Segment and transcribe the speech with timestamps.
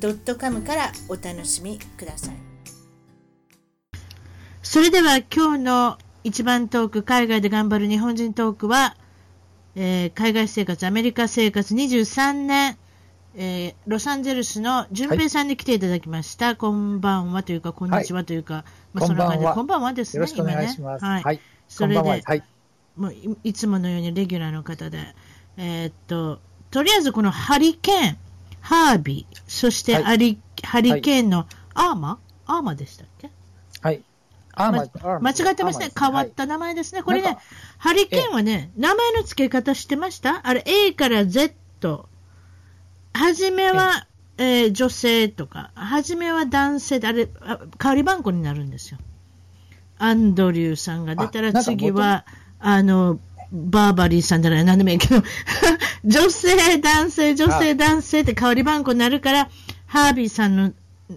[0.00, 2.34] .com からお楽しみください。
[4.62, 8.96] それでは今日の一番トーク海外で頑張る日本人トークは、
[9.76, 12.78] えー、海外生活アメリカ生活23年
[13.40, 21.04] えー、ロサンゼルスの淳平さんに来ていただきました、はい、こんばんはというか、こんにちはというか、はい、まあ、そんな感じで、こんばんはですね、よろしくお願いします。
[21.04, 22.42] はい、はい、それで、はい、
[22.96, 25.14] もういつものようにレギュラーの方で、
[25.56, 26.40] えー、っと、
[26.72, 28.16] とりあえずこのハリケーン、
[28.68, 32.56] ハービー、そしてハリ,、ハリケーンのアーマー？
[32.56, 33.30] アーマーでしたっけ？
[33.80, 34.02] はい。
[34.52, 35.90] アーマー、ま、間違ってますね。
[35.98, 37.02] 変わった名前ですね。
[37.02, 37.38] これね、
[37.78, 40.46] ハリケーンはね、名前の付け方してました？
[40.46, 41.54] あれ、A から Z。
[43.14, 48.98] はじめは、えー、女性とか、はじめは男性で、あれ、代わり番号になるんですよ。
[49.96, 52.26] アンドリューさんが出たら次は、
[52.58, 53.18] あの、
[53.52, 55.22] バーバリーさんじゃない、なんでもいいけど、
[56.04, 59.48] 女性、男性、女性、男性って代わり番号になるから、
[59.86, 60.72] ハービーさんの、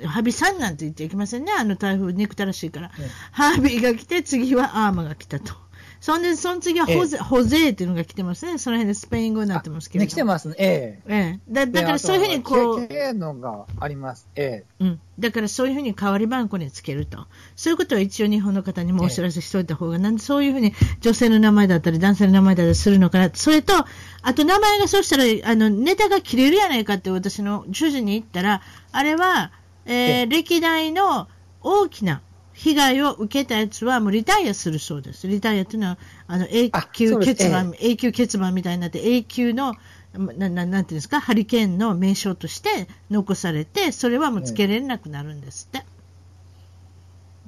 [0.06, 1.52] ハービーさんなんて言っていきませんね。
[1.52, 2.92] あの台風憎たらしいから。
[3.32, 5.54] ハービーが来て、次はアーマが来たと。
[6.02, 8.58] そんで、その次はホゼ、ホゼーっていうのが来てますね。
[8.58, 10.04] その辺でスペイン語になってますけど。
[10.04, 10.56] ね、来てますね。
[10.58, 11.14] ええ。
[11.14, 11.54] ええ。
[11.54, 12.88] だだからそういうふうにこう。
[12.88, 14.28] 経のがあります。
[14.36, 14.84] ええ。
[14.84, 15.00] うん。
[15.20, 17.28] だからそういうふうに代わり番号につけると。
[17.56, 23.30] そういうことは一応日本の方にもお知らせしておいた方が、ええ、なんでそういうふうに女性の名前だったり男性の名前だったりするのかな。
[23.34, 23.74] それと、
[24.22, 29.52] あと名前がそうしたら、あの、ネタが切れるやないかって私の主人に言ったら、あれは、
[29.86, 31.28] えー、歴代の
[31.62, 32.22] 大きな
[32.54, 35.28] 被害を受けたやつはもうリタイアするそうです。
[35.28, 39.76] リタイアというのは、あの、永久欠番、永久欠番みたいになって、永久の、
[40.14, 45.86] なななんていうんですか、ハリケーンの名称として残されて、それはもうつけられなくなるんですって。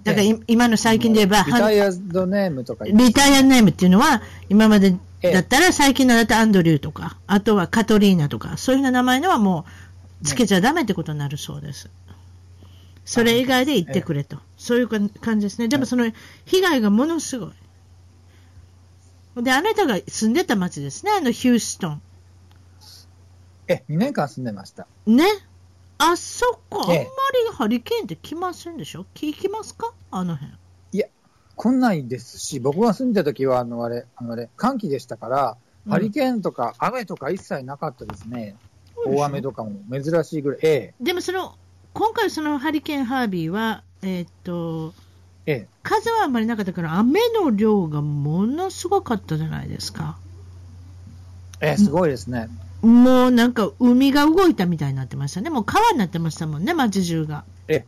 [0.04, 2.86] だから、今の最近で言えば、リタイアドネームとか。
[2.86, 9.66] リタイアネームっていうのは、今までだったら、最近のだったらアンドリューとか、あとはカトリーナとか、そういう名前のはも
[10.22, 11.90] う、つけちゃダメってことになるそうです。
[13.06, 14.38] それ以外で言ってくれと。
[14.58, 15.10] そういう感
[15.40, 15.68] じですね。
[15.68, 16.10] でもその
[16.46, 19.44] 被害がものすごい。
[19.44, 22.02] で、あなたが住んでた町ですね、あのヒューストン。
[23.68, 24.88] え、2年間住んでました。
[25.06, 25.26] ね。
[25.98, 27.08] あそこ、あんまり
[27.54, 29.06] ハリケーンって来ませんでしょ？
[29.14, 29.94] 聞きますか？
[30.12, 30.54] あの辺。
[30.92, 31.08] いや、
[31.56, 38.56] 来ないですし、僕が住んでた時は、あの、あれ、あのあれ、寒気でしたから、うん、ハリケーンとか雨とか一切なかったですね。
[39.06, 40.60] 大雨とかも珍しいぐらい。
[40.64, 40.94] ええ。
[41.04, 41.56] でもその、
[41.94, 44.94] 今回そのハリケーンハービーは、えー、っと、
[45.46, 50.18] ええ、風はあんまりなかったから、雨の量がものすごかったじゃないですか。
[51.60, 52.48] ええ、すごいですね。
[52.84, 55.50] もうなんか海が動いたみたいになってましたね。
[55.50, 57.46] もう川になってましたもんね、街中が。
[57.70, 57.86] ええ。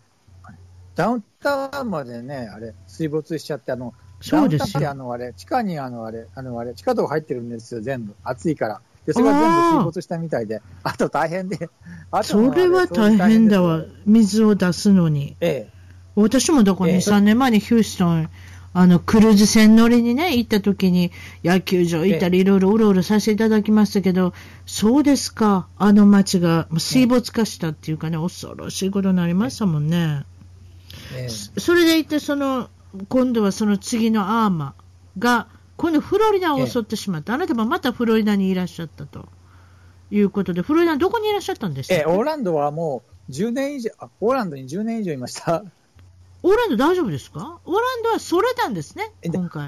[0.96, 4.90] ダウンタウンまでね、あれ、水没しちゃって、あの、そうですよ。
[4.90, 8.16] あの、あれ、地下にあの、あれ、あの、あれ、地下道入ってるんですよ、全部。
[8.24, 8.82] 暑いから。
[9.06, 11.70] で、それが全部水没したみたいで、 あと大変で、
[12.10, 15.36] あとそれは大変だわ、水を出すのに。
[15.42, 15.76] ええ。
[16.16, 18.30] 私もだから2、え3年前にヒューストン、
[18.78, 21.12] あの、クルーズ船乗りにね、行った時に、
[21.46, 24.34] 野球場行ったりいろいろうろうろさせていただきましたけど、
[24.66, 30.26] そうですか、あの街が水没化したっていうかね、恐ろしいことになりましたもんね。
[31.16, 32.70] ええ、それでいて、その、
[33.08, 35.48] 今度はその次のアーマーが、
[35.78, 39.30] 今度フロリダを襲ってしまった、あなたもまたフロリダにいらっしゃったと。
[40.12, 41.96] いうことで、フロリダどこにいらっしゃったんですか？
[41.96, 43.92] えオーランドはもう10年以上、
[44.22, 45.64] オーランドに10年以上いました。
[46.46, 47.60] オーランド大丈夫ですか？
[47.66, 49.68] オーランドはそれたんですね、今回。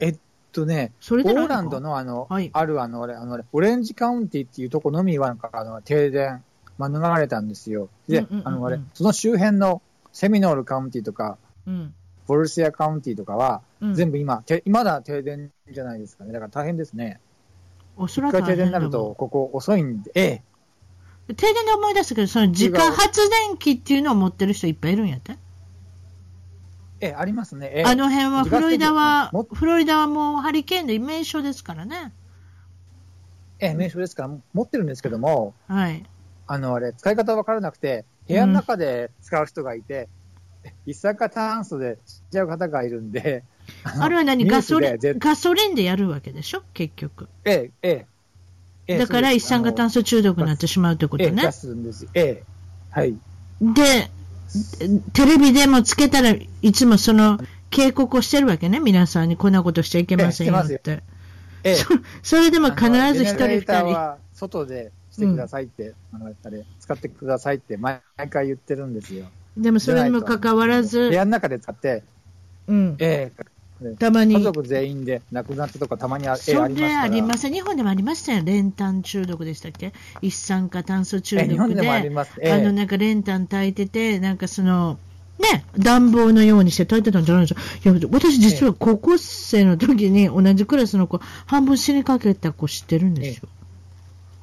[0.00, 0.18] えっ
[0.50, 6.42] とね、オーランドのあの、はい、あるあの、あの、オレンジカウンティっていうとこのみは、あの、停電、
[6.78, 7.90] 免れたんですよ。
[8.08, 9.80] で、あの、あれ、その周辺の
[10.12, 11.94] セミノールカウンティとか、うん、
[12.26, 13.62] ボルシアカウンティとかは、
[13.92, 16.32] 全部今、てまだ停電じゃないですかね。
[16.32, 17.20] だから大変ですね。
[17.96, 18.38] おそらく。
[18.38, 20.22] 一回停電になると、ここ遅いんで、え
[21.28, 21.34] え。
[21.34, 25.36] 停電で思い出したけど、その自家発電機っていうのを持ってる人いっぱいいるんやって？
[27.00, 27.70] ええ、ありますね。
[27.72, 32.12] ええ、あの辺は、フロリダは、フロリダはもうハリケーンで名所ですからね。
[33.60, 36.04] ええ、名所ですから、持ってるんですけども、はい。
[36.46, 40.08] あの、あれ、使い方わからなくて、部屋の中で使う人がいて、
[40.86, 43.44] 一酸化炭素で死んじゃう方がいるんで、
[43.84, 46.62] あれは何ガソリン、ガソリンでやるわけでしょ？
[46.74, 47.28] 結局。
[47.44, 48.06] ええ、え
[48.88, 48.98] え。
[48.98, 51.42] だから一酸化炭素中毒になってしまうということね。
[51.44, 52.08] ええ、すんです。
[52.14, 52.44] ええ。
[52.90, 53.14] はい。
[53.60, 54.10] で、
[55.12, 57.38] テレビでもつけたらいつもその
[57.70, 61.02] 警告をしてるわけね、皆さんにこんなことしちゃいけませんよって。
[61.64, 61.88] ええ、そ
[62.22, 64.16] それでも必ず一人二人。
[64.34, 66.34] 外でしてくださいって、うん、あの
[66.78, 68.00] 使ってくださいって毎
[68.30, 69.26] 回言ってるんですよ。
[69.56, 71.08] でもそれにもかかわらず。
[71.08, 72.04] 部屋の中で使って、
[72.68, 72.96] うん。
[73.00, 73.44] ええ
[73.98, 74.34] たまに。
[74.34, 76.68] 家族全員で亡くなったとかたまにあそれあ
[77.08, 78.42] ります日本でもありましたよ。
[78.44, 79.92] 練炭中毒でしたっけ？
[80.20, 81.52] 一酸化炭素中毒で。
[81.52, 82.32] 日本でもあります。
[82.40, 84.98] えあの、なんか練炭炊いてて、なんかその、
[85.38, 87.60] ね、暖房のようにして炊いてたんじゃないですか。
[87.60, 93.48] いや、私実は高校生の時に同じクラスの子、半分死にかけた子知ってるんですよ。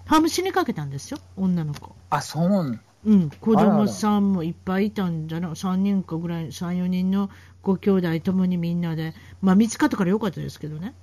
[0.05, 1.93] 半分死にかけたんですよ、女の子。
[2.09, 7.29] あ、そううん、子供さんもいっぱいいたんじゃない ?3 人かぐらい、3、4人の
[7.61, 10.93] ご兄弟ともにみんなで、まあ見つかったからよかったですけどね。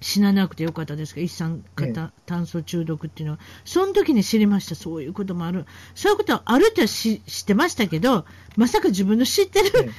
[0.00, 8.24] 死ななくてよかったですが、一酸化炭素中毒っていうのは、その時に知りました、そういうこともある、そういうことはあるって知ってましたけど、
[8.56, 9.92] まさか自分の知ってる、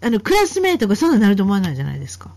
[0.00, 2.30] あのクラスメートがそんなになると思わないじゃないですか。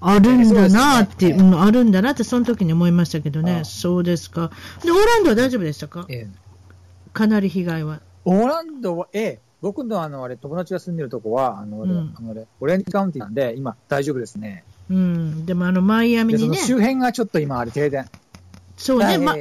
[0.00, 4.50] あるんだなって、ね、うん、あるんだなって、その時に思いましたけどね、そうですか。
[4.84, 6.28] で、オーランドは大丈夫でしたか、ええ、
[7.18, 8.00] かなり被害は。
[8.24, 14.62] オーランドは、ええ、僕のあの、あれ、友達が住んでるとこは、あの、うん、あのオレンジカウンティなんで、今、大丈夫ですね。
[14.88, 16.58] うん、でもあの、マイアミにね。
[16.58, 18.08] 周辺がちょっと今、あれ、停電。
[18.76, 19.34] そうね、ま、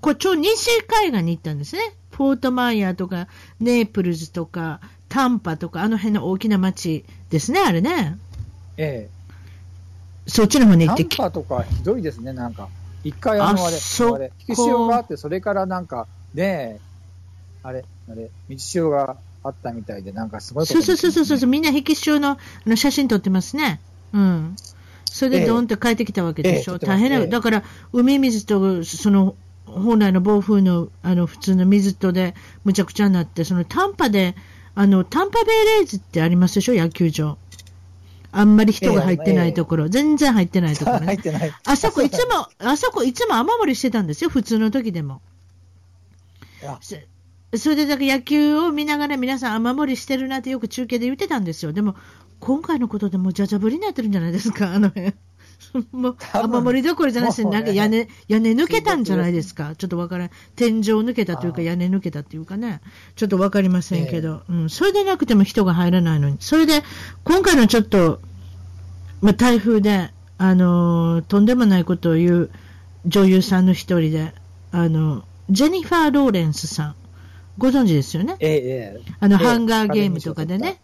[0.00, 1.82] こっちを西海岸に行ったんですね。
[2.12, 3.26] フォートマイヤーとか、
[3.58, 8.16] ネープルズとか、タンパとか、あの辺の大きな町ですね、あれね。
[8.76, 10.30] ええ。
[10.30, 12.68] そっちの方に行ってタンパとかひどいですね、なんか。
[13.02, 16.78] 一回あのあれ、あれ、引き潮があって、それからなんか、ね
[17.66, 23.80] あれ、あれ、道潮があったみたいで、なんかすごい、ね、そうそうそうそう、みんな引き潮のの写真撮ってますね。
[24.12, 24.56] うん。
[25.04, 26.74] それでドーンと帰ってきたわけでしょ。
[26.74, 29.34] ええ大変な、え、だから、海水と、その、
[29.64, 34.36] 本来の暴風の、あの、普通の水とで、むちゃくちゃになって、その、タンパで、
[34.76, 37.36] あの、タンパベイレイズってありますでしょ、野球場。
[38.30, 41.18] あんまり人が入ってないところ、えー、全然入ってないところ、ね、
[41.64, 45.20] あそこいつも、あそこいつも雨漏りしてたんですよ、普通の時でも。
[47.54, 51.72] それでだから野球を見ながら皆さん雨漏りしてるなってよく中継で言ってたんですよ。
[51.72, 51.94] でも、
[52.40, 55.14] 今回のことでもうじゃじゃぶりになってるんじゃないですか、あの辺。
[55.90, 59.74] もう雨漏りどころじゃなくて、なんか屋根、屋根抜けたんじゃないですか？
[59.76, 60.30] ちょっとわからん。
[60.54, 62.80] 天井抜けたというか、屋根抜けたというかね。
[63.14, 64.70] ちょっとわかりませんけど、えー、うん。
[64.70, 66.36] それでなくても人が入らないのに。
[66.40, 66.82] それで、
[67.24, 68.20] 今回のちょっと、
[69.22, 72.50] まあ、台風で、あのー、とんでもないことを言う
[73.06, 74.34] 女優さんの一人で、
[74.72, 76.94] あの、ジェニファー・ローレンスさん。
[77.58, 78.36] ご存知ですよね？
[78.40, 80.80] ええあの、ハンガーゲームとかでね。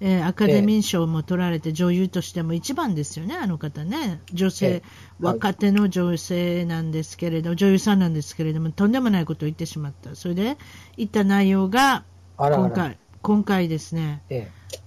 [0.00, 4.82] えー、アカデミー賞も取られて女優としても一番ですよね、あの方ね、女性、
[5.20, 10.58] 若手の女性なんですけれど、女優さんなんですけれども、とんでもないことを言ってしまった、それで
[10.96, 12.04] 言った内容が、
[12.36, 14.20] 今回今回ですね、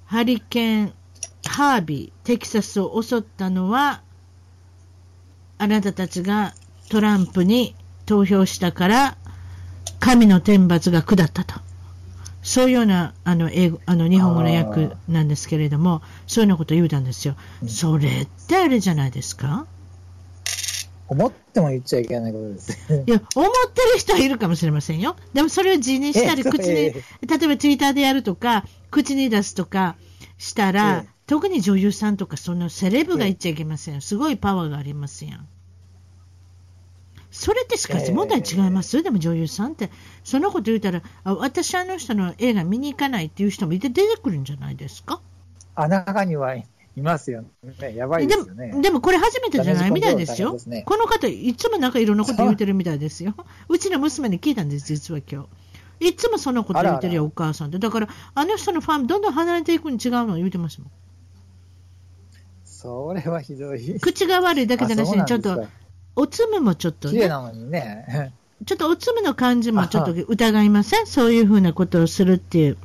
[0.06, 0.94] ハリケーン、
[1.48, 4.04] ハービー、テキサスを襲ったのは、
[5.58, 6.54] あなたたちが
[6.90, 7.76] トランプに
[8.06, 9.18] 投票したから、
[10.00, 11.56] 神の天罰が下ったと。
[12.44, 17.36] そういうようなあの英語あの日本語の訳なんですけれども、そういうようなことを言うたんですよ。
[17.68, 19.66] それってあれじゃないですか？
[21.10, 22.72] 思っても言っちゃいけないことです。
[23.08, 25.16] いや、思ってる人はいるかもしれませんよ。
[25.34, 26.94] でもそれを字にしたり、口に、例え
[27.48, 29.96] ばツイッターでやるとか、口に出すとか
[30.38, 34.02] したら、特に女優さんとか、そのセレブが言っちゃいけません。
[34.02, 35.48] すごいパワーがありますやん。
[37.40, 39.92] それってしかし問題違います、えー、でも女優さんって、
[40.24, 45.22] そのこと言うたら、あ私、あの人の映画見に行かないっていう人もいて出てくるんじゃないですか？
[45.76, 46.66] あ中にはい
[46.96, 48.70] ますよね、やばいですよね。
[48.70, 50.58] でも、でもこれ初めてじゃないみたいですよ。
[50.58, 53.36] すね、この方、いつもなんかいろんなこと言うてるみたいですよ。
[53.70, 55.44] うちの娘に聞いたんです、実は今
[56.00, 56.08] 日。
[56.08, 57.78] いつもそのこと言うてるよ、お母さんって。
[57.78, 60.92] だから、あの人のファン、どんどん離れていくに違うのを言うてますもん。
[62.64, 64.00] それはひどい。
[64.00, 65.68] 口が悪いだけじゃなしに、ちょっと、
[66.18, 68.34] おつむもちょっと、ね、なのにね。
[68.66, 71.08] ちょっとおつむの感じもちょっと疑いません？
[71.08, 72.78] そういうふうなことをするっていう。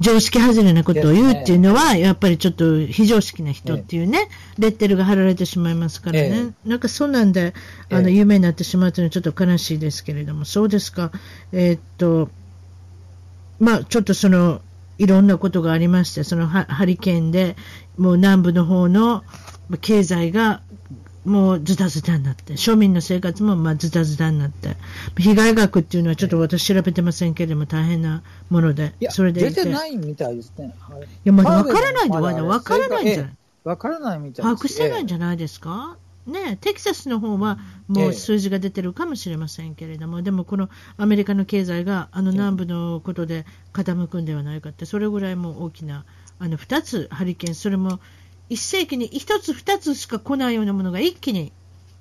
[0.00, 6.54] 常識外れなことを言うっていうのは、やっぱりちょっと非常識な人っていうね、レッテルが貼られてしまいますからね。
[6.64, 7.52] なんかそうなんで、
[7.90, 11.12] あの、有名になってしまうというのはちょっと悲しいですけれども、そうですか。
[11.52, 12.30] えー、っと、
[13.58, 14.62] まあ、ちょっとその、
[14.96, 17.56] いろんなことがありまして、そのハリケーンで、
[17.98, 19.24] もう南部の方の
[19.82, 20.62] 経済が
[21.24, 24.76] もうズタズタになって、庶民の生活もまあズタズタになって、
[25.18, 30.74] 被害額っていうのはちょっと私調べてませんけれども、大変なもので、それで出てないみたいですね。
[31.24, 33.32] いや、まだ分からないで、まだ分からないんじゃない？
[33.64, 35.98] 分からないみたい把握してないんじゃないですか？
[36.26, 37.58] ね、テキサスの方は
[37.88, 46.04] もう数字が出てるかもしれませんけれども、ええ、でもこのアメリカの経済があの南部のことで傾くんではないかって、それぐらいも大きな
[46.38, 48.00] あの2つハリケーン、それも
[48.50, 51.52] 1世紀に1つ、2つしか来ないようなものが一気に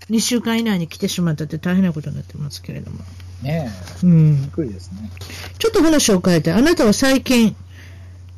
[0.09, 2.99] 2週間以内に来てしまったって大変なことになってますけれども。
[3.43, 3.71] ね
[4.03, 5.09] え、うん、びっくりですね。
[5.57, 7.55] ちょっと話を変えて、あなたは最近、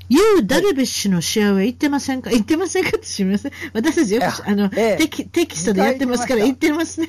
[0.09, 2.31] ユー・ダルビッシュの試合は行ってませんか？
[2.31, 3.51] 行ってませんかって知りません？
[3.73, 7.07] 私たちよくあの、ええ、テキテキストでやってますから行ってますね。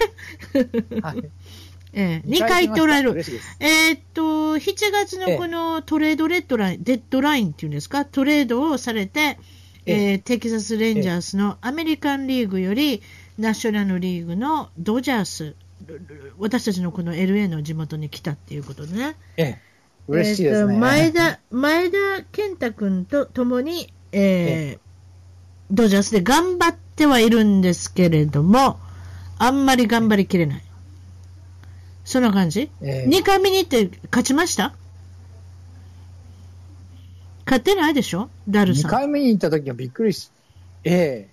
[1.03, 1.19] はい、
[1.95, 3.25] ええ、2回行っておられる。
[3.59, 9.39] えー、っと、7月のこの trade deadline、deadline っていうんですか、トレードをされて、
[9.87, 13.03] えー、テキサス・レンジャースのアメリカンリーグより
[13.39, 15.55] ナショナルリーグのドジャース、
[16.39, 19.17] 私たちのこの LA の地元に来たっていうことでね。
[19.37, 19.73] ええ
[20.09, 20.77] 嬉しいですね。
[20.79, 21.97] 前田、前田
[22.33, 24.79] 健太君と共に、えー、
[25.71, 28.81] ドジャースで頑張ってはいるんですけれども、
[29.39, 30.65] あんまり頑張りきれない。
[32.05, 34.75] そんな感じ、えー、?2 回見に行って勝ちました？
[37.53, 38.31] 勝ってないでしょ？
[38.49, 38.91] ダルさん。
[38.91, 40.31] 2回目に行った時はびっくりし、
[40.85, 41.33] ええ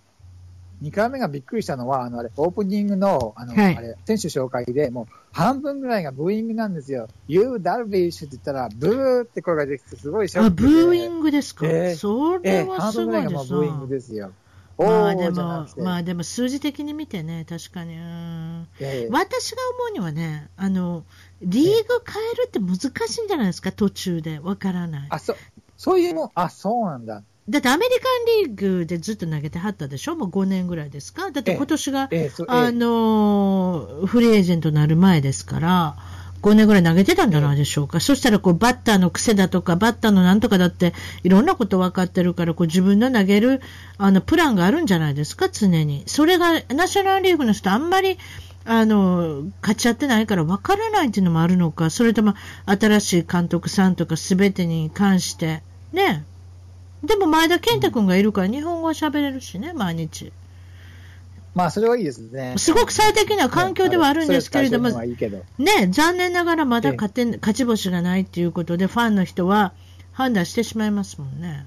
[0.83, 7.09] 2回目がびっくりしたのは、あの、あれ、オープニングの、あの、はい、あれ、選手紹介で、もう、半分ぐらいがブーイングなんですよ。
[7.27, 10.67] You, ダルビッシュって言ったら、ブーって声ができて、すごいショックで。
[10.67, 14.31] あ、ブーイングですか、えー、それはすごいです、えー、半分ぐらいがもうブーイングですよ。
[14.77, 21.03] まあでも、まあでも数字的に見てね、確かに、えー、私が思うにはね、あの、
[21.41, 22.77] リーグ変えるって難
[23.09, 24.39] しいんじゃないですか、途中で。
[24.39, 25.07] わからない。
[25.09, 25.35] あ、そ、
[25.79, 27.23] そういうもん、あ、そうなんだ。
[27.47, 35.95] だってアメリカンリーグでずっと投げてはったでしょ、もう5年ぐらいですか、だって今年が、ええあのフリーエージェントになる前ですから、
[36.41, 40.93] 5年ぐらい投げてたんじゃないでしょうか、そしたらこうバッターの癖だとか、バッターのなんとかだって、
[41.23, 43.61] いろんなこと分かってるから、こう自分の投げる
[43.97, 46.03] あのプランがあるんじゃないですか、常に。
[46.07, 48.17] それがナショナルリーグの人、あんまり
[48.65, 56.25] あの勝ち合ってないから分からないっていうのもあるのか、それとも新しい監督さんとか、すべてに関して、ね。
[57.03, 60.33] でも前田健太君がいるから日本語は喋れるしね、毎日。
[61.55, 62.53] まあ、それはいいですね。
[62.57, 69.73] すごく最適な環境ではあるんですけれども、ね、残念ながらまだ勝て勝ち星がないということで、ファンの人は
[70.11, 71.65] 判断してしまいますもんね。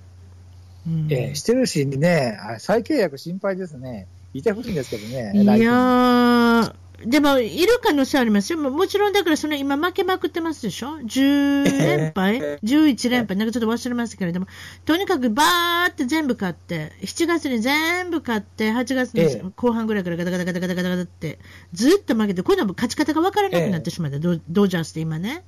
[0.87, 4.07] うん、ええ、してるしね、再契約心配ですね。
[4.35, 5.33] いてほしいんですけどね。
[5.35, 6.75] いやー、
[7.05, 8.59] でも、いる可能性ありますよ。
[8.59, 13.37] もちろん、だからその今負けまくってますでしょ ?10 連敗 ?11 連敗？
[13.37, 14.47] なんかちょっと忘れましたけれども、
[14.85, 21.39] とにかくバーって全部勝って、7月に全部勝って、8月の後半ぐらいからガタガタガタガタガタガタって、
[21.73, 25.45] ずっと負けて、今度は勝ち方が分からなくなってしまった、ドドジャースって今ね。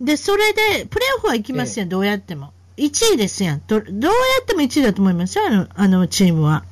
[0.00, 2.52] で、それで、プレーオフは行きますよ、どうやっても。
[2.76, 3.62] 1位ですやん。
[3.66, 3.84] どうや
[4.42, 6.64] っても1位だと思いますよ、あのあのチームは。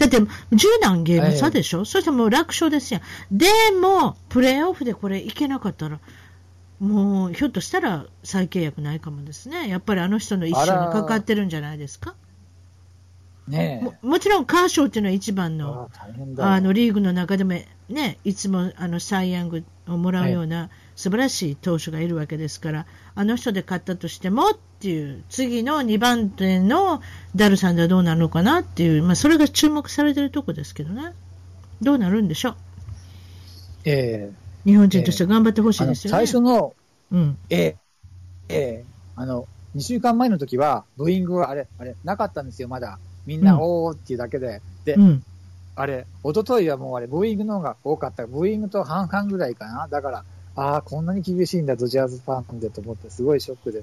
[0.00, 0.18] だって、
[0.52, 3.02] 十何ゲーム差でしょ、はい、そしてもう楽勝ですやん。
[3.30, 3.46] で
[3.80, 6.00] も、プレーオフでこれいけなかったら、
[6.80, 9.68] もうひょっとしたら再契約ないかもですね。
[9.68, 12.14] やっぱりあの人の一生にかかってるんじゃないですか？
[13.46, 15.90] ねももちろんカーショーっていうのは一番の
[16.38, 17.54] あのリーグの中でも、
[17.88, 27.00] ね、いつもあのサイ・ヤングをもらうような素晴らしい投手がいるわけですから、あの人で勝ったとしてもっていう次の2番手の
[27.34, 31.14] ダルさんではどうなるのかなっていう、まあ、それが注目されてるとこですけどね。
[31.80, 32.56] どうなるんでしょう、
[33.86, 36.74] えー、日本人として頑張ってほしいですよね、最初の、
[37.10, 37.38] うん。
[37.48, 37.74] えー
[38.50, 42.98] えー、あの2週間前の時はブーイングはあれあれなかったんですよ、まだ。
[43.24, 44.60] みんな、おーっていうだけで。
[44.84, 45.24] で、うん、
[45.76, 48.26] あれ、一昨日はもうあれ、ブーイングの方が多かった。
[48.26, 49.88] ブーイングと半々ぐらいかな。
[49.88, 50.24] だから、
[50.62, 53.82] ああ、こんなに厳しいんだ、ドジャースファンでと思って、すごいショックで。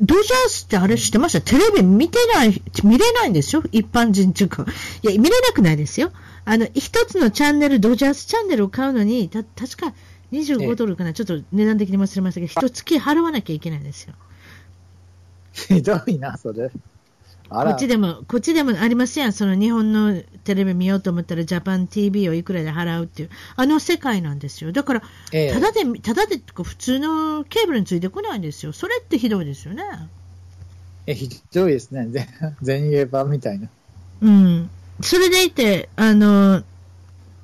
[0.00, 1.42] ドジャースってあれ知ってました？
[1.42, 3.62] テレビ見てない、見れないんですよ？
[3.70, 4.64] 一般人中か。
[5.02, 6.10] いや、見れなくないですよ。
[6.46, 9.94] あの、一つのチャンネル、ドジャースチャンネルを買うのに、た、確か
[10.32, 14.14] 25ドルかな、ちょっと値段的に忘れましたけど、一月払わなきゃいけないんですよ。
[15.52, 16.70] ひどいな、それ。
[17.52, 19.32] こっちでも、こっちでもありますやん。
[19.32, 24.72] その日本のテレビ見ようと思ったら、ジャパン TV をいくらで払うっていう、あの世界なんですよ。
[24.72, 28.72] だから、ただで、ただで、普通のケーブルについてこないんですよ。
[28.72, 29.82] それってひどいですよね。
[31.06, 32.08] え、ひどいですね。
[32.62, 33.68] 全英版みたいな。
[34.22, 34.70] うん。
[35.02, 36.62] それでいて、あの、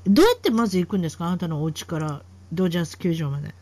[0.06, 1.26] どうやってまず行くんですか？
[1.26, 2.22] あなたのお家から
[2.52, 3.54] ドジャース球場まで。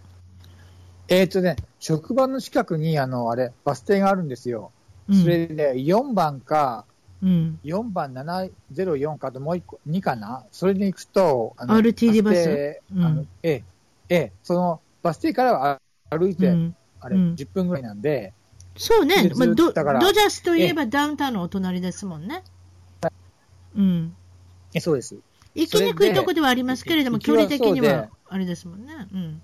[1.08, 4.70] えっ、ー、とね、職場の近くに、あの、あれ、バス停があるんですよ。
[5.12, 6.84] それで4番か、
[7.22, 10.44] うん、4番704かともう1個、2かな？
[10.50, 13.64] それに行くと、あの RTD バス、うん、あのええ、
[14.08, 18.32] ええ、そのバス停からは歩いて、うん、あれ、10分ぐらいなんで、
[18.76, 22.42] そうね、まあ、ドドジャースといえばダウンタウンのお隣ですもんね。
[23.74, 24.14] うん。
[24.74, 25.16] えそうです。
[25.54, 29.08] 行きにくいとこではありますけれども、距離的にはあれですもんね。
[29.12, 29.42] うん。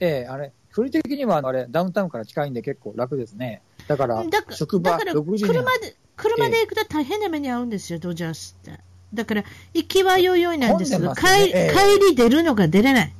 [0.00, 3.62] ええあれ、距離的にはあれ、ダウンタウンから近いんで結構楽ですね。
[3.88, 8.78] だから、職場、だから車で、車で行くと大変な目に遭うんですよ、ドジャースって。
[9.14, 13.14] だから、行きはよいよいなんですが、ね帰え帰り出るのが出れない。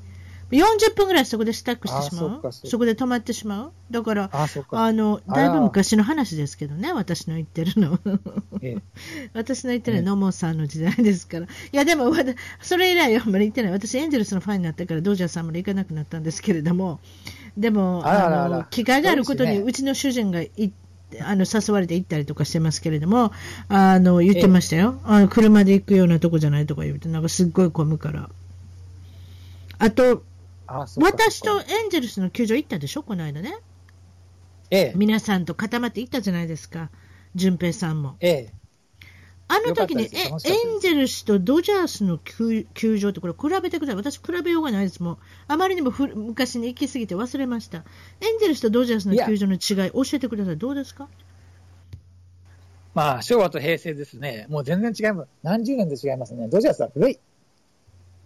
[0.50, 2.52] 40分ぐらいそこでスタックしてしまう。
[2.52, 3.72] そこで止まってしまう。
[3.90, 7.98] だから、あの、だいぶ昔の話ですけどね、私の言ってるの。
[8.62, 8.82] ええ、
[9.34, 11.46] 私の言ってるのは野茂さんの時代ですから。
[11.46, 12.12] いや、でも、
[12.60, 13.72] それ以来あんまり言ってない。
[13.72, 17.00] 私、エンゼルスのファンになってから、ドジャーさんまで行かなくなったんですけれども、
[17.56, 23.32] でも、あの機会があることに、うちの主人が行って、あの誘われて行ったりとかしてますけれども、
[23.68, 28.28] あの言ってましたよ、あの車で行くようなとこじゃないとか言うて、なんかすっごい混むから。
[29.78, 30.24] あと、
[30.66, 33.56] あ私とエンゼルスの球場行ったでしょ、この間ね。
[34.70, 36.90] ええ、皆さんと固まって行ったじゃないですか、
[37.34, 38.16] 淳平さんも。
[38.20, 38.52] ええ、
[39.48, 44.02] あの時にエンゼルスとドジャースの球場ってこれ比べてください？
[44.02, 45.18] 私比べようがないですもん。
[45.46, 47.78] あまりにも昔に行き過ぎて忘れました。
[48.20, 50.56] エンゼルスとドジャースの球場の違い教えてください。
[50.56, 51.08] どうですか？
[52.94, 54.46] まあ、昭和と平成ですね。
[54.48, 55.28] もう全然違います。
[55.42, 56.48] 何十年で違いますね。
[56.48, 57.20] ドジャースは古い。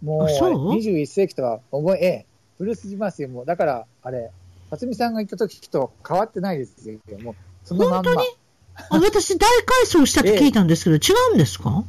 [0.01, 2.25] もう、21世紀とは思え、
[2.57, 3.27] 古すぎますよ。
[3.27, 4.31] もう、だから、あれ、
[4.69, 6.99] 辰巳さんが行った時と変わってないですよ。
[7.21, 7.35] もう、
[7.65, 8.11] そのまんま。
[8.11, 8.27] 本当に？
[8.75, 11.83] あ私、大改装したって聞いたんですけど、え違うんですか？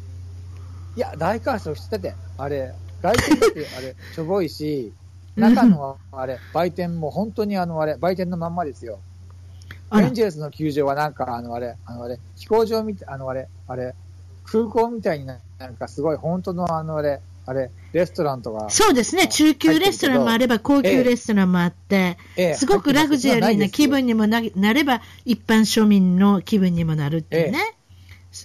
[0.96, 4.92] いや、大改装してて、あれ、外見だってあれ、しょぼいし、
[5.36, 8.98] 中のあれ、売店も本当にあのあれ、売店のまんまですよ。
[9.94, 13.94] エンジェルスの球場はなんかあのあれ、あのあれ、飛行場みたい、あのあれ、あれ、
[14.44, 15.38] 空港みたいになん
[15.78, 18.70] かすごい本当のあのあれ、あれ、レストランとか。
[18.70, 19.26] そうですね。
[19.26, 27.58] 中級レストランもあれば、高級レストランもあって、ええ、すごくラグジュアリーな気分にもななれば、一般庶民の気分にもなるっていうね。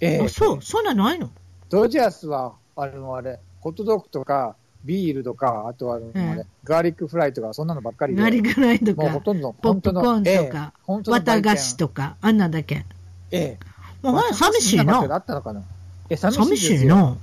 [0.02, 1.30] ええ、そう、そんなないの？
[1.70, 8.22] ドジャースは、あの、あれ、ホットドッグとか、ビールとか、あとは、あれ、ガーリックフライとか、そんなのばっかりで。
[8.22, 12.86] ガーリックフライとか、もうほとんど、ポップコーンとか、綿菓子とか、あんなだけ。
[13.32, 14.08] ええ。
[14.08, 15.00] もう、寂しいな。
[15.00, 15.62] あったのかな
[16.10, 17.18] え、寂しいな。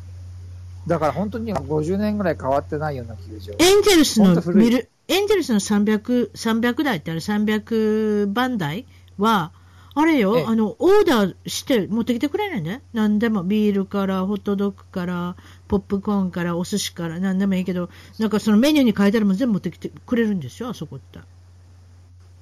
[0.86, 3.54] だから本当に50年ぐらい変わってないような球場。
[3.58, 8.86] エンゼルスの見る、エンゼルスの300、300台ってあれ300番台
[9.18, 9.52] は、
[9.96, 12.82] あれよ、あの、オーダーして持ってきてくれないね。
[12.92, 15.36] 何でも、ビールから、ホットドッグから、
[15.68, 21.20] ポップコーンから、お寿司から、何でもいいけど、なんかそのメニューに書いてあるも全部持ってきてくれるんですよ、あそこって。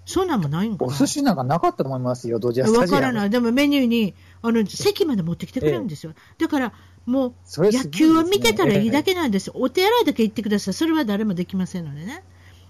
[0.06, 3.30] そんなんもないんかお寿司なんかなかったと思いますよ、ドジャースわからない。
[3.30, 6.14] でもメニューに、あの、席まで持ってきてくれるんですよ。
[6.38, 6.72] だから、
[7.06, 7.34] もう、
[7.70, 9.50] 野球を見てたらいいだけなんです。
[9.54, 10.74] お手洗いだけ行ってください。
[10.74, 12.24] それは誰もできませんのでね。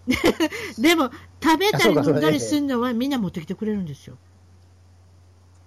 [0.79, 1.11] でも、
[1.43, 4.19] 食べたり飲んだりするのはみんな持ってきてくれるんですよ。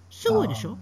[0.09, 0.79] すごいでしょ？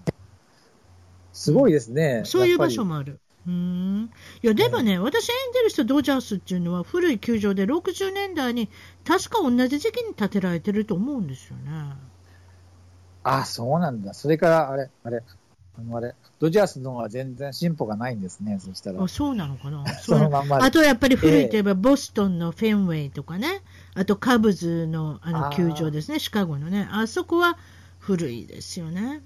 [1.32, 2.24] すごいですね。
[2.24, 3.20] そういう場所もある。
[3.46, 4.10] うん
[4.42, 8.70] いやでもね、私、エンゼルスとドジャースっていうのは古い球場で60年代に
[9.04, 11.72] 確か同じ時期に建てられてると思うんですよね。
[13.24, 14.14] あ、そうなんだ。
[14.14, 15.24] それから、あれ、あれ、
[15.78, 19.04] あのあれ、ドジャースの方は全然進歩がないんですね、そしたら。
[19.04, 19.86] あそうなのかな？
[20.00, 23.62] そのまんまあとやっぱり古いといえば、ボストンのフェンウェイとかね、
[23.96, 27.58] あとカブズのあの球場ですね、シカゴのね、あそこは
[28.00, 29.24] 古いですよね。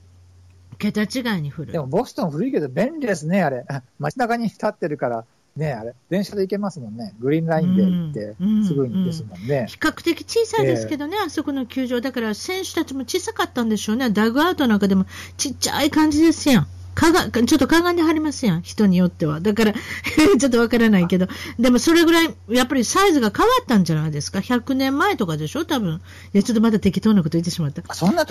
[0.77, 1.73] 桁違いに古い。
[1.73, 3.65] でもボストン古いけど便利ですね、あれ。
[3.99, 5.25] 街中に立ってるから、
[5.57, 7.13] ね、あれ、電車で行けますもんね。
[7.19, 8.35] グリーンラインで行って、
[8.67, 11.99] すぐにですもんね、うんうん、比較的小さいですけどね、えー、あそこの球場。
[11.99, 14.09] だから選手たちも小さかったんでしょうね。
[14.11, 15.05] ダグアウトなんかでも
[15.37, 16.67] ちっちゃい感じですやん。
[16.93, 18.61] かが、ちょっとかがんではりますやん。
[18.61, 19.39] 人によっては。
[19.39, 19.73] だから
[20.39, 21.27] ちょっとわからないけど。
[21.59, 24.39] でもそれぐらい、やっぱりサイズが変わったんじゃないですか。
[24.39, 26.01] 100年前とかでしょ多分。
[26.33, 27.81] いや、ちょっとまだ適当なこと言ってしまった。
[27.93, 28.25] そんな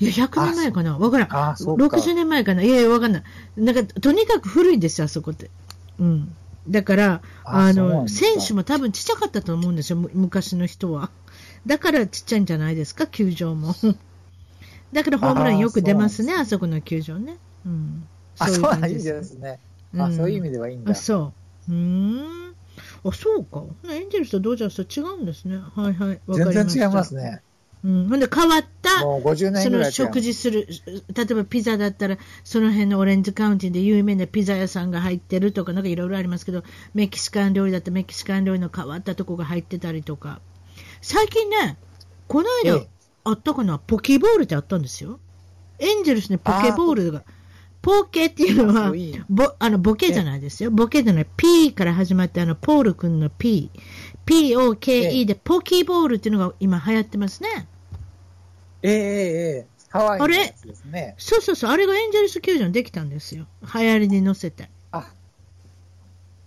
[0.00, 1.28] いや、100年前かなわからん。
[1.28, 3.22] 60年前かないやいや、わかんない。
[3.56, 5.50] なんか、とにかく古いんですよ、あそこって。
[5.98, 6.32] うん。
[6.68, 11.10] だから、あの、選手も多分ちっちゃかったと思うんですよ、昔の人は。
[11.66, 13.74] だからちっちゃいんじゃないですか、球場も。
[14.92, 17.36] だからホームランよく出ますね、あそこの球場ね。
[17.66, 18.08] うん。
[18.36, 19.58] そういう感じですね。
[19.98, 20.94] あ、そういう意味ではいいんだ。
[20.94, 21.32] そ
[21.68, 21.72] う。
[21.72, 22.54] うん。
[23.04, 23.64] あ、そうか。
[23.90, 25.56] エンジェルスとドジャースと違うんですね。
[25.58, 26.20] はいはい。
[26.28, 27.42] 全然違いますね。
[27.84, 30.66] うん、ほんで変わった、その食事する、
[31.14, 36.64] 例えばピザだったら、その辺のオレンジカウンティで有名なピザ屋さんが入ってるとか、なんかいろいろありますけど、
[36.94, 40.40] メキシカン料理だったらメキシカン料理の変わったとこが入ってたりとか、
[41.02, 41.76] 最近ね、
[42.26, 42.84] この間
[43.24, 45.20] あったかな、ポケボールってあったんですよ。
[45.78, 47.22] エンジェルスにポケボールが。
[47.80, 48.92] ポケっていうのは、
[49.28, 50.70] ボあのボケじゃないですよ。
[50.70, 51.26] ボケじゃない。
[51.36, 53.70] P から始まって、あの、ポール君の P。
[54.28, 57.68] POKE でポキーボールっていうのが今流行ってますね。
[58.82, 61.16] ええええハワイのやつですね。
[61.18, 63.46] そうそうそう、あれがエンジェルス球場にできたんですよ。
[63.74, 64.70] 流行りに乗せて。
[64.92, 65.14] あ、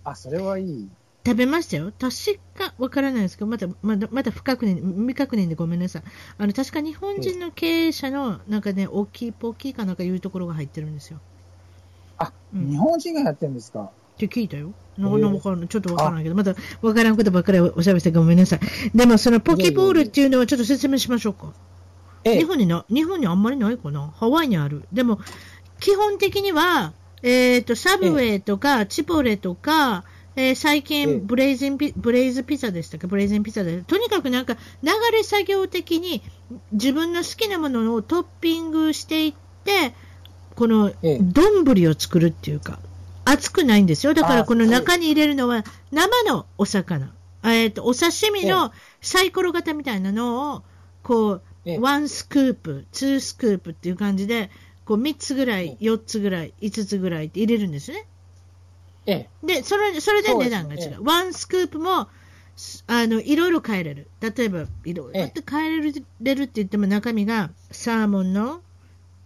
[0.04, 0.92] あ、それはいい。
[1.26, 1.92] 食べましたよ。
[2.00, 6.04] 確かわからないですけど、まだ、まだ、まだ不確認、未確認でごめんなさい。
[6.38, 11.22] あの、確か日本人の経営者の、なんかね、大きいポッキーかなんかいうところが入ってるんですよ。
[12.18, 13.94] あ、うん、日本人がやってるんですか？
[14.26, 14.74] って聞いたよ。
[14.98, 18.60] なかなかちょっとわからないけど、まだわからんことばっかりおしゃべりしてごめんなさい。
[18.96, 21.54] でも、そのポケボールっていうのはちょっと説明しましょうか。
[22.24, 24.14] 日本にな、日本にあんまりないかな。
[24.16, 24.84] ハワイにある。
[24.92, 25.20] でも、
[25.80, 30.04] 基本的には、えっ、ー、と、サブウェイとか、チポレとか、
[30.36, 33.08] えー、最近ブレイズンピ、ブレイズピザでしたっけ？
[33.08, 33.82] ブレイズンピザで。
[33.82, 36.22] とにかくなんか、流れ作業的に
[36.72, 39.94] 自分の好きなものをトッピングしていって、
[40.56, 42.80] この、丼を作るっていうか、
[43.26, 44.14] 熱くないんですよ。
[44.14, 47.14] だからこの中に入れるのは生のお魚。
[47.44, 50.64] えっ、ー、と、お刺身のサイコロ型みたいなのを、
[51.04, 54.50] こう、 one scoop、two scoop っていう感じで、
[54.86, 58.06] こう3つぐらい、4つぐらい、5つぐらいって入れるんですね。
[59.06, 61.00] ええ、で、それ、それで値段が違う。
[61.00, 62.08] う one scoop も、
[62.88, 64.08] あの、いろいろ変えれる。
[64.20, 68.62] 例えば、いろいろって変えれるって言っても中身が、サーモンの、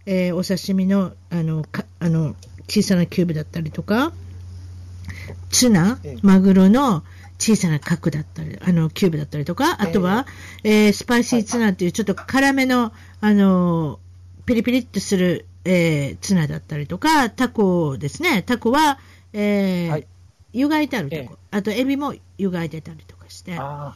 [0.06, 2.36] えー、お刺身の、あの、かあの、
[2.68, 4.12] 小さなキューブだったりとか、
[5.50, 7.04] ツナ、マグロの
[7.38, 10.26] 小さな角だったり、あの、キューブだったりとか、あとは、
[10.64, 13.98] えー、スパイシーツナっていうちょっと辛めの、あの、
[14.46, 18.42] ピリピリっとする、えー、ツナだったりとか、タコですね。
[18.42, 18.98] タコは、
[19.32, 20.06] えー、はい、
[20.52, 23.94] 湯がいてあるとこ、あとエビも湯がいてたりとかして、あ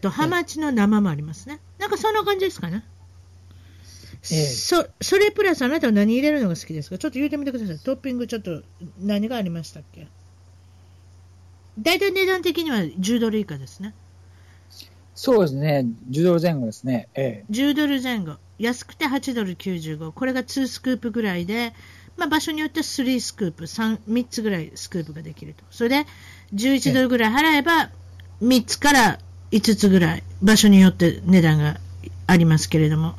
[0.00, 1.60] とハマチの生もありますね。
[1.78, 2.84] なんかそんな感じですかね。
[4.30, 6.98] ええ、そそれプラスあなたは何入れるのが好きですか？
[6.98, 7.78] ちょっと言うてみてください。
[7.78, 8.62] トッピングちょっと
[9.00, 10.06] 何がありましたっけ？
[11.78, 13.94] 大体値段的には10ドル以下ですね。
[15.14, 15.86] そうですね。
[16.10, 17.08] 10ドル前後ですね。
[17.14, 18.36] ええ、10ドル前後。
[18.58, 20.12] 安くて8ドル95。
[20.12, 21.74] これが2スクープぐらいで、
[22.16, 25.62] まあ、場所によっては3スクープ3、3つぐらいスクープができると。
[25.70, 26.06] それで、
[26.54, 27.90] 11ドルぐらい払えば、
[28.42, 29.18] 3つから
[29.50, 31.78] 5つぐらい、場所によって値段が
[32.26, 33.16] ありますけれども、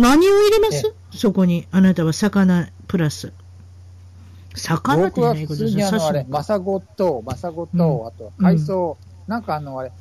[0.00, 0.94] 何を入れます？
[1.12, 3.32] そこに、あなたは魚プラス。
[4.54, 5.84] 魚ってないことですね。
[5.84, 9.92] あれ、マサゴと、マサゴと、うん、あと、海藻、うん、なんかあの、あれ、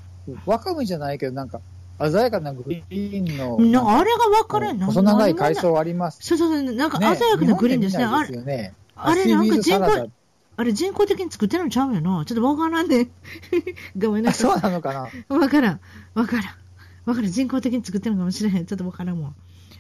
[0.45, 1.61] わかめじゃないけど、なんか、
[1.99, 3.57] 鮮やかなグリーンの。
[3.59, 4.87] なあれがわからない。
[4.87, 6.19] 細長い海藻あります。
[6.21, 8.05] そうそうそう、なんか鮮やかなグリーンですね。
[8.05, 10.09] あれ、あれなんか人工、
[10.55, 12.23] あれ人工的に作ってるのちゃうよな。
[12.25, 13.09] ちょっとわからんね。
[13.97, 14.51] ごめんなさい。
[14.51, 15.79] そうなのかなわからん。
[16.13, 16.55] わからん。
[17.05, 17.31] わからん。
[17.31, 18.65] 人工的に作ってるのかもしれへん。
[18.65, 19.35] ちょっとわからんもん。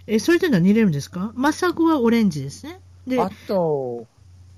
[0.07, 1.31] え、それで何入れるんですか？
[1.35, 2.79] マサゴはオレンジですね。
[3.05, 4.07] で、あと、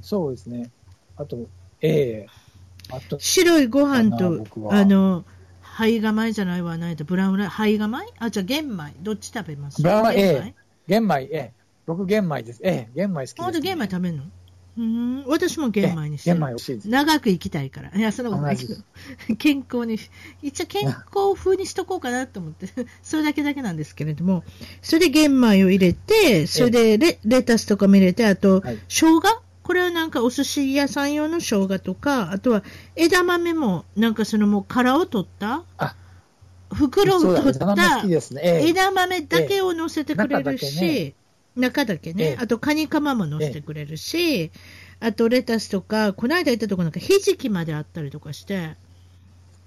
[0.02, 0.72] そうですね。
[1.18, 1.48] あと、
[1.82, 3.20] ええー、あと。
[3.20, 5.26] 白いご飯と、あの、
[5.62, 8.94] 灰が米じゃないわ、ないと、ブラウンライス、灰が米あ、じゃあ玄米。
[9.02, 9.82] どっち食べます？
[9.82, 10.56] ブラウンライ。
[10.88, 11.54] 玄米、ええ。
[11.86, 12.62] 僕玄米です。
[12.64, 13.46] ええ、玄米好きです、ね。
[13.46, 14.24] あ、玄米食べるの？
[14.78, 16.34] うん、私も玄米にして。
[16.88, 17.92] 長く生きたいから。
[17.94, 18.76] いや、そんなことないけど。
[19.38, 20.00] 健康に、
[20.42, 22.68] 一応健康風にしとこうかなと思って、
[23.04, 24.44] それだけだけなんですけれども、
[24.82, 29.22] それで玄米を入れて、それでレレタスとかも入れて、あと、はい、生姜？
[29.64, 32.64] これはなんかお寿司屋さん用の生姜とか、あとは
[32.96, 35.64] 枝豆も、なんかそのもう殻を取った、
[36.74, 38.02] 袋を取った
[38.42, 41.14] 枝豆だけを乗せてくれるし、
[41.56, 44.52] 中だけね、あとカニカマも乗せてくれるし、
[45.00, 48.76] あとレタスとか、この間行ったとこなんかひじきまであったりとかして、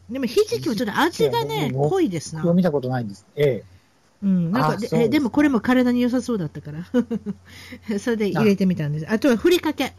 [0.09, 2.43] でもひじきはちょっと味がね、濃いですな。
[2.53, 3.27] 見たことないんです。
[3.37, 3.65] ええ。
[4.23, 6.87] うん、なんかでででもこれも体に良さそうだったから。
[7.99, 9.07] それで入れてみたんです。
[9.11, 9.19] あ。
[9.19, 9.93] とはふりかけ。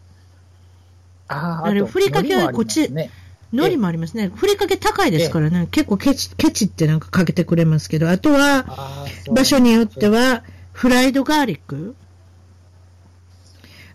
[1.28, 3.10] ああれ、ふりかけはこっち、海
[3.52, 4.30] 苔もありますね。
[4.34, 10.42] ふりかけ高いですからね、結構ケチケチってなんかかけてくれますけど、あとは場所によっては、
[10.76, 11.96] フライドガーリック？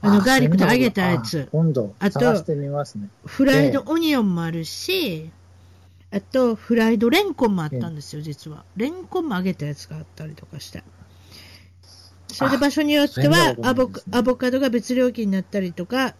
[0.02, 1.48] あの、ガーリックで揚げたやつ。
[1.52, 2.20] 今度、あと、
[3.24, 5.30] フライドオニオンもあるし、
[6.10, 8.66] あと、フライドレンコンもあったんですよ、実は。
[8.78, 10.84] レンコンも揚げたやつがあったりとかして。
[12.30, 16.16] それで場所によってはアボ、アボカドが別料金になったりとか、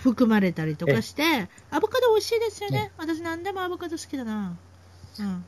[0.00, 2.92] 含まれたりとかして、アボカド美味しいですよね。
[2.98, 4.56] 私何でもアボカド好きだな。
[5.18, 5.44] うん。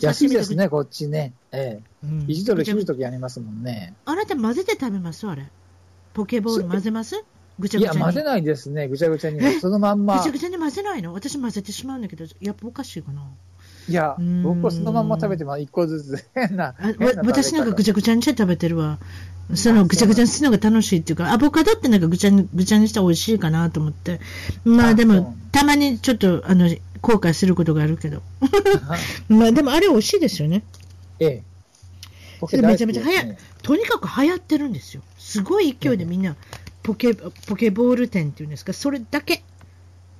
[0.00, 1.32] 安いですね、こっちね。
[1.52, 2.06] ええ。
[2.06, 3.94] うん、1ドル切るときありますもんね。
[4.04, 5.26] あなた混ぜて食べます？
[5.26, 5.48] あれ。
[6.12, 7.24] ポケボール混ぜます？
[7.58, 7.96] ぐちゃぐちゃに。
[7.96, 9.40] いや、混ぜないですね、ぐちゃぐちゃに。
[9.60, 10.18] そのまんま。
[10.18, 11.12] ぐちゃぐちゃに混ぜないの？
[11.12, 13.22] 私混ぜてしまうんだけど、やっぱおかしいかな？
[13.88, 16.74] いや、僕はそのまんま食べても一個ずつ 変な。
[17.24, 18.98] 私なんかぐちゃぐちゃにして食べてるわ。
[19.54, 24.20] そのぐちゃぐちゃにするのが楽しいっていうか、アボカドってなんかぐちゃぐちゃにしたら美味しいかなと思って。
[24.64, 28.22] まあでも、たまにちょっと、あの、後悔することがあるけど。
[29.28, 30.64] まあでもあれ美味しいですよね。
[31.20, 31.42] ええ。
[32.40, 35.02] ポケめちゃめちゃ流行、とにかく流行ってるんですよ。
[35.18, 36.34] すごい勢いでみんな、
[36.82, 39.42] ポケ、ポケボール店っていうんですか、それだけ。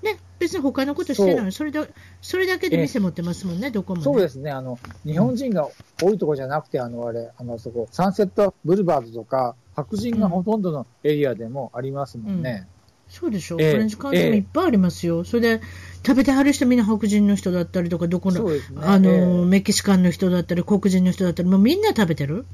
[0.03, 1.87] ね、別に他のことしてないのそれだ
[2.21, 5.69] それだけで店持ってますもんね、どこも、ね、そうですねあの、日本人が
[6.03, 12.67] 多いところじゃなくて、あのあれ、あのそこ、サンセットブルバードとか、白人がほとんどのエリアでもありますもんね。
[13.09, 15.25] うん、そうでしょ、えー、フレンチカントもいっぱいありますよ。
[15.25, 15.61] それで
[16.07, 22.45] 食べてはる人みんな白人の人だったりとか、どこの、ね、あの、えー、メキシカンの人だったり、黒人の人だったり、もうみんな食べてる？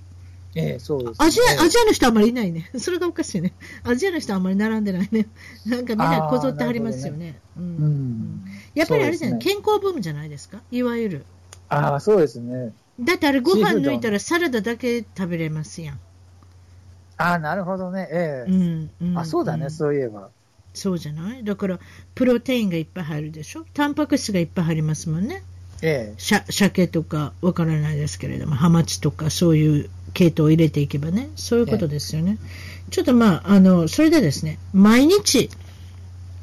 [0.56, 2.70] ええそうです、ね、アジア、アジアの人あんまりいないね。
[2.78, 3.52] それがおかしいね。
[3.84, 5.26] アジアの人あんまり並んでないね。
[5.66, 7.18] なんかみんなこぞってはりますよね。
[7.18, 8.44] ねうん、うん。
[8.74, 10.60] やっぱりあれじゃない、ね、健康ブームじゃないですか？
[10.70, 11.24] いわゆる。
[11.68, 12.72] ああ、そうですね。
[13.00, 16.00] だってあれご飯抜いたらサラダだけ食べれますやん。
[17.16, 18.08] ああ、なるほどね。
[18.10, 20.30] ええうん、うん、あ、そうだね、そういえば。
[20.72, 21.44] そうじゃない？
[21.44, 21.80] だから、
[22.14, 23.64] プロテインがいっぱい入るでしょ？
[23.74, 25.42] タンパク質がいっぱい入りますもんね。
[25.82, 26.42] ええ。
[26.52, 32.38] 鮭とかわからないですけれども、ハマチとかそういう系統を入れていけばね、そういうことですよね。
[32.90, 35.48] ちょっとまあ、あの、それでですね、毎日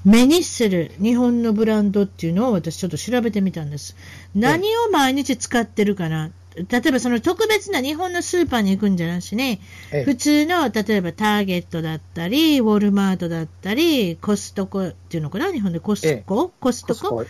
[0.06, 3.96] 目にする日本のブランドっていうのを私ちょっと調べてみたんです。
[4.34, 6.32] 何を毎日使ってるかな？
[6.70, 9.60] 例えばその特別な日本のスーパーに行くんじゃなしね、
[10.06, 17.24] 普通の例えばターゲットだったり、ウォルマートだったり、コストコっていうのかな、日本でコスコ、コストコ、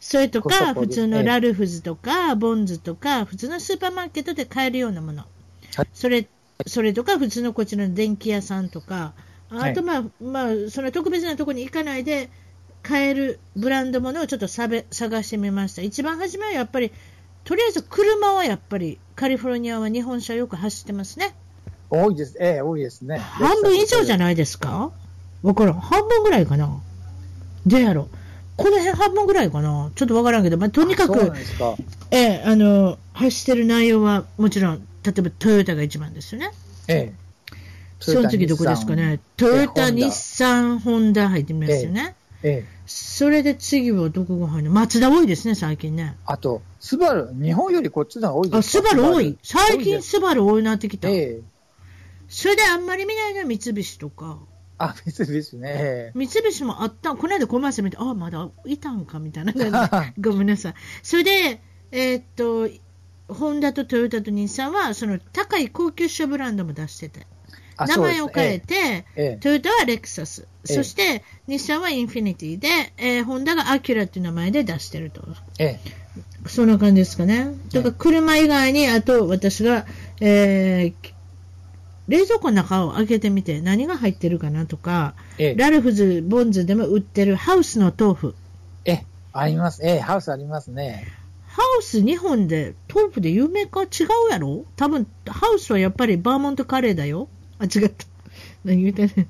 [0.00, 5.24] それとか、普通のラルフズとか、ボンズとか、普通のスーパーマーケットで買えるようなもの。
[5.92, 6.28] それ
[6.66, 9.12] それとか、普通のこちらの電気屋さんとか、
[9.50, 12.30] あと、まあ、まあ、その特別なところに行かないで
[12.82, 15.82] 買えるブランドものをちょっと探してみました。
[15.82, 16.92] 一番初めはやっぱり、
[17.48, 21.34] とりあえず車はやっぱり、カリフォルニアは日本車よく走ってますね。
[21.88, 23.16] 多いです、ええ、多いですね。
[23.16, 24.92] 半分以上じゃないですか？
[25.42, 25.74] わからん。
[25.80, 26.78] 半分ぐらいかな
[27.66, 28.10] どうやろ
[28.58, 31.32] この辺半分ぐらいかなちょっとわからんけど、まあ、とにかく、
[32.10, 36.50] ええ、あの、走ってる内容はもちろん例えばトヨタが一番ですよね。
[36.86, 37.64] ええ。
[37.98, 39.20] その次どこですかね。
[39.38, 42.14] トヨタ、日産、ホンダ入ってますよね。
[42.42, 42.64] ええ。
[42.86, 44.74] それで次はどこが入るの？
[44.74, 46.16] 松田多いですね、最近ね。
[46.24, 49.38] あと、スバル、日本よりこっちの方が多いですあ、スバル多い。
[49.42, 51.08] 最近スバル多いなってきた。
[51.08, 51.40] ええ。
[52.28, 54.38] それであんまり見ないのは三菱とか。
[54.78, 56.12] あ、三菱ね。
[56.14, 60.20] 三菱もあった、この間コマーシャル見て、あ、まだいたんかみたいな感じ。
[60.22, 60.74] ごめんなさい。
[61.02, 62.68] それで、えー、っと、
[63.28, 67.26] ホンダとトヨタと日産は、その高い高級車ブランドも出してて、
[67.86, 75.22] 名前を変えて、ええ、トヨタはレクサス、え、そして日産はインフィニティで、えー、ホンダがアキュラっていう名前で出してると。
[76.46, 77.52] そんな感じですかね。
[77.72, 79.86] だから車以外に、あと私が、
[80.20, 81.12] えー、
[82.08, 85.14] 冷蔵庫の中を開けてみて何が入ってるかなとか、
[85.56, 88.34] ラルフズ、ボンズでも売ってるハウスの豆腐。
[88.84, 89.82] え、あります。
[89.84, 91.06] え、ハウスありますね。
[91.46, 93.82] ハウス日本で豆腐で有名か？
[93.82, 93.86] 違
[94.28, 94.64] うやろ？
[94.76, 97.28] 多分、ハウスはやっぱりバーモントカレーだよ。
[97.58, 98.06] あ、違った。
[98.64, 99.28] 何言うてんねん。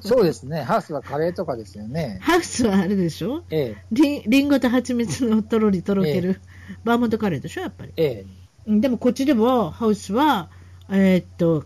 [0.00, 0.62] そうですね。
[0.62, 2.18] ハウスはカレーとかですよね。
[2.20, 3.42] ハウスはあれでしょ？
[3.50, 3.84] ええ。
[3.92, 7.62] リリンゴと蜂蜜のとろりとろける、ええ、バーモントカレーでしょ？
[7.62, 7.92] やっぱり。
[7.96, 8.24] え
[8.68, 8.80] え。
[8.80, 10.50] でもこっちでもハウスは、
[10.90, 11.64] えー、っと、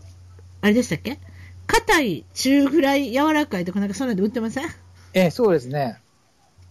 [0.61, 1.19] あれでしたっけ？
[1.67, 4.65] 硬い、中ぐらい柔らかいとかなんかそんなで売ってません？
[5.13, 5.99] ええ、そうですね。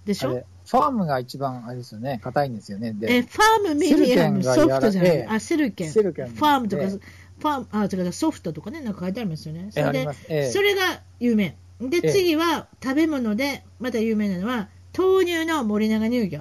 [0.05, 0.45] でしょ？
[0.66, 2.93] ファームが一番あれですよね、硬いんですよね。
[2.93, 5.90] で、え、ファームミディアムソフトじゃない、あ、セルケン。
[5.90, 6.29] セルケン。
[6.29, 9.68] ファームとか、ファーム、あ、違う、ソフトとかね、なんか書いてありますよね。
[9.70, 11.57] それで、えそれが有名。
[11.81, 16.40] で、次は食べ物で、また有名なのは、豆乳の森永乳業。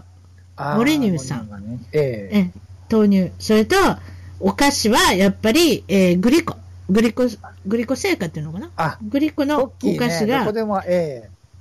[0.77, 1.49] 森乳さん。
[1.49, 2.59] ね、ええ
[2.91, 3.31] 豆乳。
[3.39, 3.75] それと、
[4.39, 6.55] お菓子はやっぱり、えー、グリコ。
[6.89, 7.27] グリコ、
[7.67, 8.71] グリコ製菓っていうのかな？
[8.75, 10.45] あグリコのお菓子が、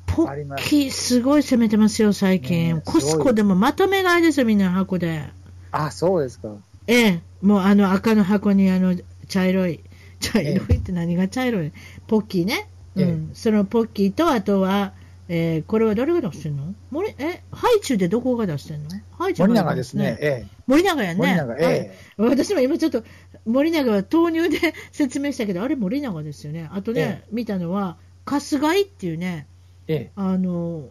[0.07, 2.77] ポッキー、すごい攻めてますよ、最近。
[2.77, 5.25] ね、コスコでもまとめ買いですよ、みんな箱で。
[5.71, 6.49] あ、そうですか。
[6.87, 8.97] ええ、もうあの赤の箱にあの
[9.29, 9.81] 茶色い、
[10.21, 11.73] 茶色いって何が茶色い、
[12.07, 12.69] ポッキーね。
[12.97, 14.93] うん、そのポッキーと、あとは、
[15.29, 16.75] えー、これは誰が出してんの？
[16.91, 18.89] 森え、ハイチュウでどこが出してんの？
[19.13, 20.17] ハイチュウ、森永ですね。
[20.21, 21.19] ええ、森永やね。
[21.19, 23.05] 森永、ええ、私も今ちょっと、
[23.45, 26.69] 森永は豆乳で 説明したけど、あれ森永ですよね。
[26.73, 29.47] あとね、ええ、見たのは、春日井っていうね、
[29.87, 30.89] ええ、あの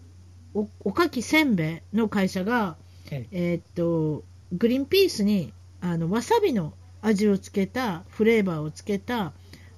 [0.54, 2.78] おおかきせんべいの会社が、
[3.12, 3.26] え。
[3.32, 6.74] えー、っとグリーンピースにあのわさびの
[7.08, 9.32] 味をつけたフレーバーをつけた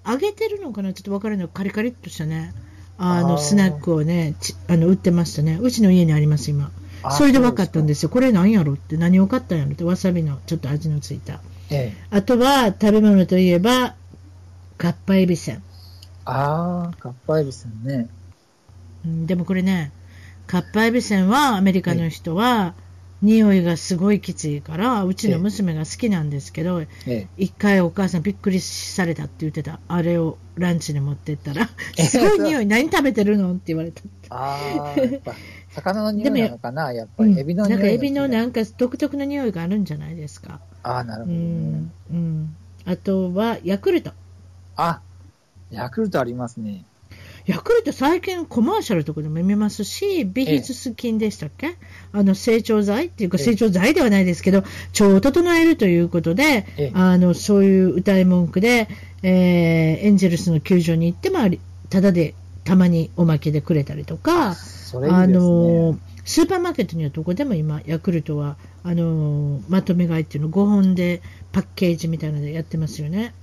[0.07, 0.93] 揚げてるのかな？
[0.93, 1.49] ちょっと分からない。
[1.53, 2.53] カリカリっとしたね。
[2.97, 4.35] あのスナックをね
[4.67, 5.57] あの売ってましたね。
[5.61, 6.71] うちの家にあります今。
[7.11, 8.09] それで分かったんですよ。
[8.09, 8.97] これ何やろって。
[8.97, 9.83] 何を買ったんやろって。
[9.83, 11.39] わさびのちょっと味のついた、
[11.69, 13.95] ええ、あとは食べ物といえば
[14.77, 15.63] かっぱえびせん。
[16.25, 18.09] ああかっぱえびせんね。
[19.05, 19.93] でもこれね、
[20.45, 22.73] かっぱえびせんはアメリカの人は、
[23.21, 26.81] 匂いがすごいきついから、うちの娘が好きなんですけど、
[27.37, 29.79] 一、回お母さんびっくりされたって言ってた。
[29.87, 33.51] あれをランチに持ってったら、すごい匂い、何食べてるの？
[33.53, 34.01] って言われた。
[34.29, 34.85] あ
[35.69, 40.59] 魚の匂いなのかな、やっぱり、エビの匂い、なんかエビのなんか独特の匂いがあるんじゃないですか。
[40.83, 41.41] ああ、なるほど、ね、
[42.11, 42.15] うん。
[42.15, 42.57] うん。
[42.85, 44.11] あとは、ヤクルト。
[44.75, 45.01] あ、
[45.69, 46.85] ヤクルトありますね。
[47.49, 51.75] ヤクルト最近コマーシャルとかでも見ますし、ビヒズス菌でしたっけ、ええ、
[52.11, 54.59] あの成長剤っていうか成長剤ではないですけど、
[54.99, 58.87] 腸を整えるということで、え、あのそういう歌い文句で、
[59.23, 61.49] えー、エンゼルスの球場に行って、まあ、
[61.89, 62.35] ただで
[62.65, 73.33] たまにおまけでくれたりとか、いいね、あのスーパーマーケットにはどこでも今、ヤクルトはあのまとめ買いっていうの5本でパッケージみたいなのでやってますよね。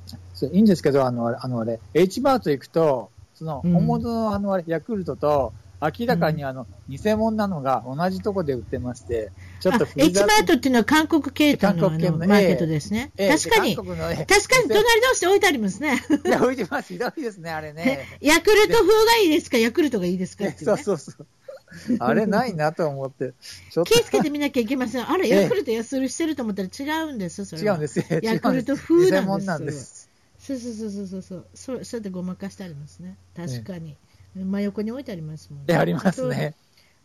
[0.53, 13.13] いいんですけど、あのあのあれ、H マート行くと、その本物のあのヤクルトと、明らかにあの、偽物なのが同じとこで売ってまして、ちょっと複雑 H マートっていうのは韓国系統ののマーケットですね。
[13.19, 16.03] えー、確かに、確かに隣同士で置いてありますね。
[16.25, 16.95] いや、置いてます。
[16.95, 18.07] ひどいですね、あれね。
[18.23, 21.27] ヤクルト風がいいですか、ヤクルトがいいですか、ね、そうそうそう。
[21.99, 23.35] あれないなと思って。
[23.71, 25.11] 気をつけてみなきゃいけません。
[25.11, 28.03] あれ、ヤクルト安売りしてると思ったら違うんです、それ違うんです。
[28.23, 30.06] ヤクルト風なんです。
[30.47, 31.37] そうそうそうそうそうそ
[31.75, 31.85] う。
[31.85, 33.17] そうやってごまかしてありますね。
[33.35, 33.97] 確かに。
[34.37, 35.75] 真横に置いてありますもんね。
[35.75, 36.55] ありますね。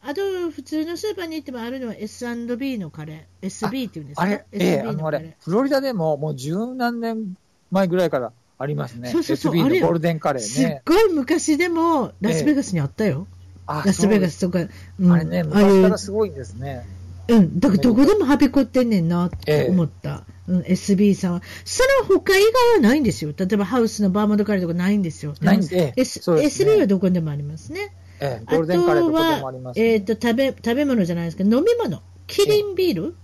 [0.04, 3.47] あと、普通のスーパーに行ってもあるのは S&B のカレー。
[3.47, 4.23] SB っていうんですか？
[4.23, 7.36] あれ、ええあのあれ、フロリダでももう十何年
[7.71, 9.10] 前ぐらいからありますね。
[9.10, 10.47] そうそうそう SB のゴールデンカレーね。
[10.49, 13.27] すっごい昔でもラスベガスにあったよ。
[13.69, 14.60] えラスベガスとか。
[14.99, 16.86] うん、あれね、昔からすごいんですね。
[17.27, 20.23] うん、だからどこでもはびこってんねんなって思った。
[20.47, 21.41] うん、SB さんは。
[21.63, 23.34] その他以外はないんですよ。
[23.38, 25.34] 例えばハウスのバーモンドカレーとかないんですよ。
[25.39, 27.93] ないんで、S ね、SB はどこでもありますね。
[28.19, 32.01] ええ、ゴールデンカレーどこでもあります、ね、えっ、ー、と食べ、食べ物じゃないですけど、飲み物。
[32.27, 33.15] キリンビール？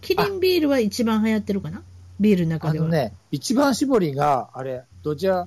[0.00, 1.82] キリンビールは一番流行ってるかな？
[2.20, 2.86] ビールの中では。
[2.86, 5.46] あのね、一番搾りが、あれ、ドジャー、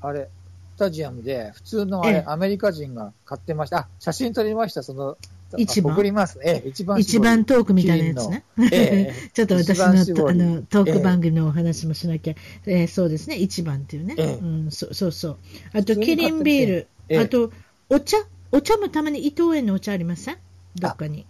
[0.00, 0.28] あれ、
[0.76, 3.78] スタジアムで、普通のあれ、アメリカ人が買ってました。
[3.78, 5.16] あ、写真撮りました、その
[5.56, 5.94] 一番。
[5.94, 6.38] 送ります。
[6.42, 8.44] ええ、一番一番トークみたいなやつね。
[8.72, 9.86] ええ、ちょっと私の
[10.28, 12.34] あのトーク番組のお話もしなきゃ、
[12.66, 12.82] ええ。
[12.82, 14.14] えそうですね、一番っていうね。
[14.18, 15.36] ええ、うん、そそうそう。
[15.72, 17.52] あと、キリンビール、あと、
[17.88, 18.16] お茶？
[18.52, 20.38] お茶もたまに伊藤園のお茶ありません？
[20.76, 21.26] どっかに。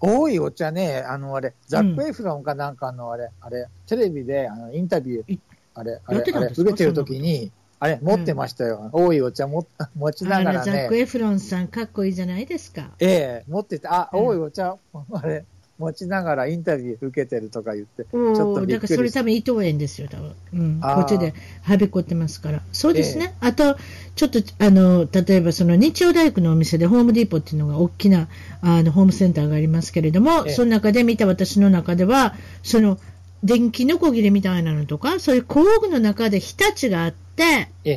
[0.00, 5.38] 多いお茶ね、あの、あれ、ザック・エフロンかなんかのあれ、うん、あれ、テレビであのインタビュー、
[5.74, 7.50] あれ、あれ、あれ、受けてる時に、
[7.84, 8.88] あれ、持ってましたよ。
[8.92, 10.72] 多いお茶も持ちながらね。
[10.72, 12.92] ザック・エフロンさん、かっこいいじゃないですか。
[12.98, 14.78] ええ持ってて、あ、多いお茶、
[15.12, 15.44] あれ、
[15.78, 20.34] 持ちながらインタビュー受けてるとか言って、ちょっとだからそれ多分伊藤園ですよ、多分。
[20.54, 20.80] うん。
[20.80, 22.62] こっちではびこってますから。
[22.72, 23.34] そうですね。
[23.42, 23.76] えー、あと、
[24.16, 28.28] ちょっと、あの、例えばその日曜大工のお店でホームディーポっていうのが大きな、
[28.62, 32.98] あの、ホームセンターがありますけれども、えー、その中で見た私の中では、その、
[33.42, 37.23] 電気のこぎりみたいなのとか、そういう工具の中で日立があって、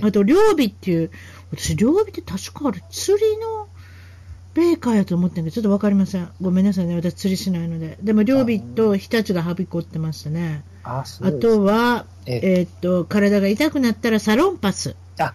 [0.04, 1.12] あと、両備っていう、
[1.52, 3.67] 私、両備って確かあれ、釣りの
[4.54, 6.30] ベーカーやと思ってるんで、ちょっとわかりません。
[6.41, 7.97] ごめんなさいね、私釣りしないので。
[8.02, 10.63] でも、両備と日立がはびこってましたね。
[10.84, 14.95] ああとは、えー、っと、体が痛くなったらサロンパス。
[15.19, 15.34] あ、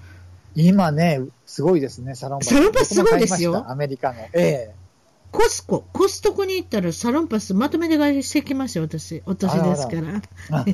[0.55, 2.55] 今ね、すごいですね、サロンパス。
[2.55, 3.65] サロンパスすごいですよ。
[3.71, 4.21] アメリカの。
[4.21, 4.83] ええー
[5.33, 9.23] コスコ、コストコに行ったらサロンパスまとめて買いしてきますよ、私。
[9.25, 9.93] お年ですか
[10.51, 10.67] ら。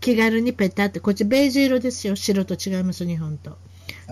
[0.00, 3.56] 気軽にペタって、こっちベージュ色ですよ、白と違います、日本と。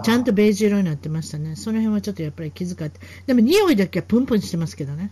[0.02, 1.56] ちゃんとベージュ色になってましたね。
[1.56, 3.00] その辺はちょっとやっぱり気遣って。
[3.26, 5.10] でも匂いだけはプンプンしてますけどね。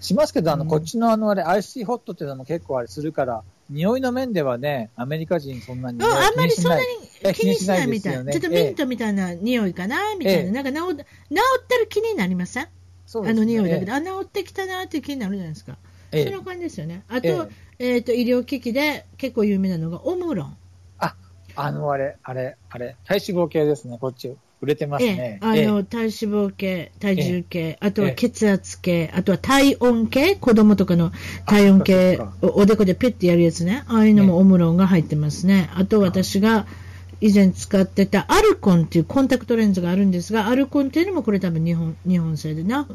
[0.00, 8.32] しますけど、あの、うん、こっちのあのあれ、アイシーホットっていうのも結構あれするから、匂いの面ではね、アメリカ人そんなに、ね、あんまりそんなに気にしないみたいな。
[8.32, 10.62] ちょっとミントみたいな匂いかな、みたいな。
[10.62, 12.64] なんか治治ってる気になりません？
[12.64, 12.70] ね、
[13.14, 15.76] あの匂いだけで、あ、治ってきたなっていう気になるじゃないですか。
[16.12, 17.04] ええ、そんな感じですよね。
[17.08, 20.56] あと、ええー、と、医療機器で結構有名なのがオムロン。
[20.98, 21.14] あ、
[21.54, 24.36] あの、あれ、あれ、あれ、体脂肪系ですね、こっち。
[24.62, 25.40] 売れてますね。
[25.42, 31.12] ええ、あの、体脂肪系、体重系、あとは血圧計、あとは体温計、子供とかの
[31.44, 33.84] 体温計、おでこでペッてやるやつね。
[33.86, 35.68] ああいうのもオムロンが入ってますね。
[35.74, 36.66] あと私が、
[37.20, 42.86] 以前使ってたアルコンっていうコンタクトレンズがあるんですが、アルコンっていうのもこれ多分日本日本製でな、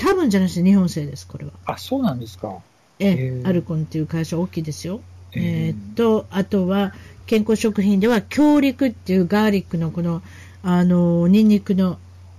[0.00, 1.52] 多分じゃなくて日本製です、これは。
[1.66, 2.58] あ、そうなんですか。
[2.98, 5.00] ええ、アルコンっていう会社大きいですよ。
[5.32, 6.94] えー、っと、あとは
[7.26, 10.22] 健康食品では強力っていうガーリックのこの、
[10.62, 11.98] あの、ニンニクの、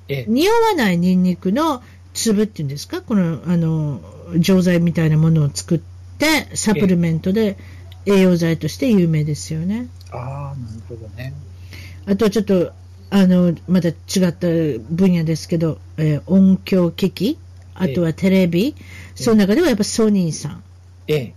[0.09, 1.83] 匂わないニンニクの
[2.13, 4.01] 粒っていうんですか、この、あの、
[4.37, 5.79] 錠剤みたいなものを作っ
[6.17, 7.57] て、サプリメントで、
[8.05, 9.87] 栄養剤として有名ですよね。
[10.11, 11.33] ああ、なるほどね。
[12.07, 12.71] あとはちょっと、
[13.11, 13.93] あの、また違っ
[14.33, 14.47] た
[14.89, 17.37] 分野ですけど、えー、音響機器、
[17.81, 18.75] あとはテレビ、
[19.15, 20.63] その中ではやっぱソニーさん。
[21.07, 21.33] ええ。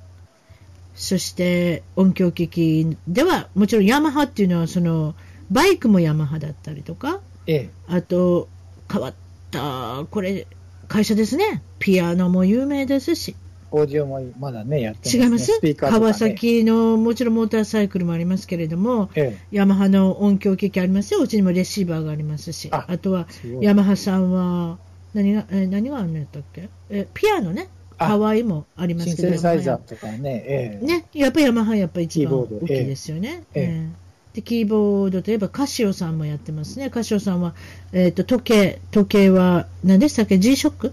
[0.95, 5.15] そして音響機器では、もちろんヤマハっていうのは、その、
[5.51, 8.49] バイクもヤマハだったりとか、ええ、あと、
[8.93, 9.15] 変わっ
[9.51, 10.47] た、これ、
[10.87, 11.63] 会社ですね。
[11.79, 13.35] ピアノも有名ですし。
[13.71, 23.27] オーディオもまだね、やってます、ね、違います、ね、川崎のもちろんモーターサイクルもありますけれども、ええ、ヤマハの音響機器ありますよ、うちにもレシーバーがありますし、あとは
[23.61, 24.79] ヤマハさんは、
[25.15, 26.69] 何が、え何があるんやったっけ？
[26.91, 33.45] え、ピアノね、ハワイもありますけど、シンセサイザーとかね、ええ、ね、やっぱりヤマハやっぱり一番大きいですよね。
[33.55, 34.05] ええ
[34.35, 36.91] でキーボードといえばカシオさんもやってますね。
[36.91, 37.55] カシオさんは、
[37.93, 40.91] えーと、時計、時計は何でしたっけ ?G-SHOCK?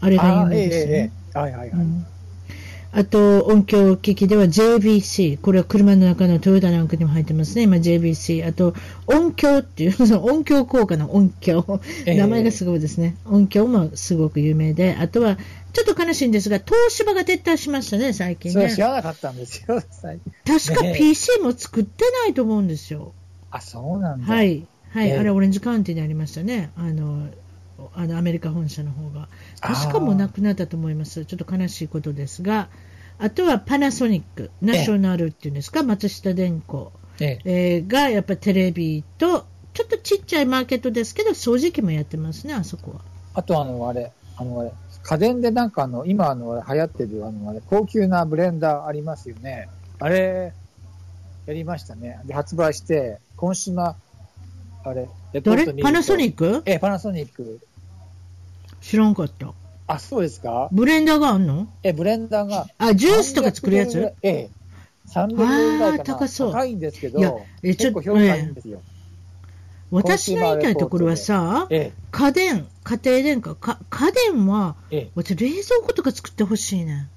[0.00, 0.92] あれが有名ですね。
[0.92, 1.70] えーえー、はいはいはい。
[1.70, 2.06] うん
[2.94, 5.40] あと、音響機器では JVC。
[5.40, 7.62] これは車の中のトヨタなんかにも入ってますね。
[7.62, 8.46] 今 JVC。
[8.46, 8.74] あと、
[9.06, 11.80] 音響っていう、 その音響効果の音響。
[12.06, 13.16] 名前がすごいですね。
[13.24, 14.94] 音響もすごく有名で。
[14.98, 15.38] あとは、
[15.72, 18.52] ちょっと悲しいんですが、東芝が撤退しましたね、最近ね。
[18.52, 19.80] それ知らなかったんですよ、
[20.44, 23.14] 確か PC も作ってないと思うんですよ。
[23.50, 24.26] あ、そうなんだ。
[24.26, 24.66] はい。
[24.90, 26.70] はい、あれ、オレンジカウンティにありましたね。
[26.76, 27.28] あの、
[27.94, 29.28] あのアメリカ本社の方が。
[29.60, 31.24] 確かもうなくなったと思います。
[31.24, 32.68] ちょっと悲しいことですが、
[33.18, 43.00] あとはパナソニック、ナショナルっていうんですか、松下電工、ええー、がやっぱりテレビと、ちょっとちっちゃいマーケットですけど、掃除機もやってますね、あそこは。
[43.34, 44.72] あと、あの、あれ、あの、あれ、
[45.02, 49.68] 家電でなんかあの、今あの、流行ってる、あの、あれ、高級なブレンダーありますよね。
[49.98, 50.52] あれ、
[51.46, 52.20] やりましたね。
[52.24, 53.94] で、発売して、今週の、
[54.84, 55.08] あれ、
[55.40, 55.72] どれ？
[55.80, 56.62] パナソニック？
[56.66, 57.60] ええ、パナソニック。
[58.82, 59.54] 知らんかった。
[59.86, 60.68] あ、そうですか？
[60.72, 61.68] ブレンダーがあんの？
[61.82, 62.66] え、ブレンダーが。
[62.78, 64.12] あ、ジュースとか作るやつ？
[64.22, 64.50] ええ。
[65.08, 66.04] 300円ぐらいかな。
[66.04, 66.52] 高そう。
[66.52, 68.82] 高いんですけど、いやえちょっと、評価いいんですよ。
[69.90, 77.08] 私の言いたいところはさ、ええ、家電、家庭電化、か家電は、ええ、私、冷蔵庫とか作ってほしいねん。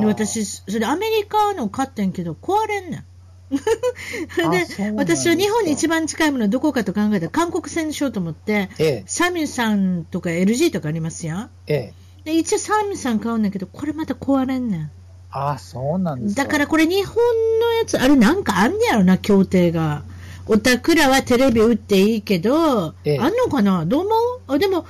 [0.00, 3.04] で私、それアメリカの買ってんけど、壊れんねん。
[3.50, 11.50] で私は日本に一番近いものはどこかと考えたら韓国戦にしようと思って、ええ、サミュさんとか LG とかありますやん。
[11.66, 14.90] ええ、で一応サミュさん買うんだけど、これまた壊れんねん。
[15.30, 17.14] あそうなんですだからこれ日本
[17.60, 20.02] のやつ、あれなんかあんねやろな、協定が。
[20.48, 23.84] おたくらはテレビ売っていいけど、ええ、あんのかな？
[23.84, 24.40] どう思う？
[24.46, 24.86] あでも、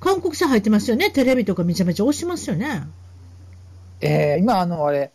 [0.00, 1.10] 韓国産入ってますよね？
[1.10, 2.82] テレビとかめちゃめちゃ押しますよね？
[4.00, 5.10] えー、今、あの、あれ、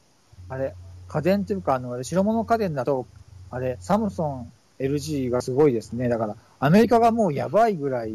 [0.49, 0.74] あれ、
[1.12, 3.05] 家電っていうか、あの、白物家電だと、
[3.49, 6.07] あれ、サムソン、LG がすごいですね。
[6.07, 8.14] だから、アメリカがもうやばいぐらい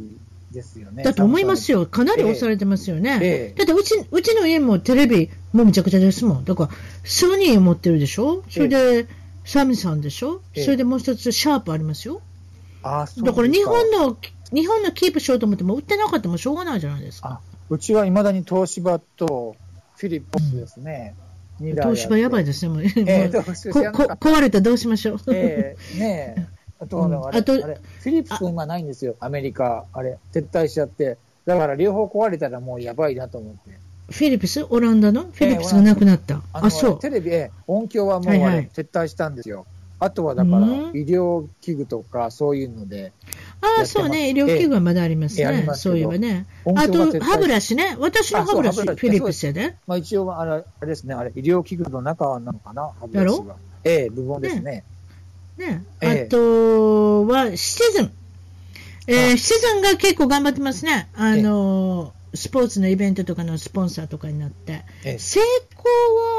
[0.50, 1.02] ですよね。
[1.02, 1.84] だと思いますよ。
[1.84, 3.18] かなり押されてますよね。
[3.22, 6.44] えー、だってうち、うちの家もテレビ、もうめちゃくちゃですもん。
[6.46, 6.70] だから、
[7.04, 8.42] ソニー持ってるでしょ？
[8.48, 9.06] それで、えー、
[9.44, 12.22] サムソンでしょ、えー、それでもう一つ、シャープありますよ。
[12.82, 14.16] あそうだから日本の、
[14.52, 17.40] 日本のキープしようと思っても売ってなかったもしょうがないじゃないですか。
[17.68, 19.56] うちはいまだに東芝と
[19.96, 21.14] フィリップスですね。
[21.20, 21.25] うん
[21.58, 22.82] 東芝やばいですね、もう。
[22.82, 25.18] えー、ここ壊れたらどうしましょう。
[25.28, 26.46] えー、ねえ。
[26.78, 27.62] あと、うん、あれあとあれ、
[28.00, 29.86] フィリップス今ないんですよ、アメリカ。
[29.92, 31.16] あれ、撤退しちゃって。
[31.46, 33.78] だから両方壊れたらもうやばいなと思って。
[34.10, 34.64] フィリピス？
[34.68, 35.22] オランダの？
[35.22, 36.36] フィリピスがなくなった。
[36.52, 37.00] ああ、そう。
[37.00, 37.30] テレビ、
[37.66, 39.66] 音響はもう、はいはい、撤退したんですよ。
[39.98, 43.12] あとはだから、医療器具とかそういうので、
[43.60, 46.46] ああ、そうね、医療器具はまだありますね、えそういえばね。
[46.76, 49.76] あと、歯ブラシね、私の歯ブラシ、フィリップスやで。
[49.86, 53.56] まあ、一応あれ、あれですね、あれ、医療器具の中なのかな、歯ブラシは。
[53.84, 54.84] ええ、部分ですね。
[55.56, 58.12] ね、あとは、シチズン。
[59.06, 61.08] えー、シチズンが結構頑張ってますね。
[61.14, 64.84] あのスポーツのイベントとかのスポンサーとかになって。
[65.18, 65.40] 成
[65.72, 65.84] 功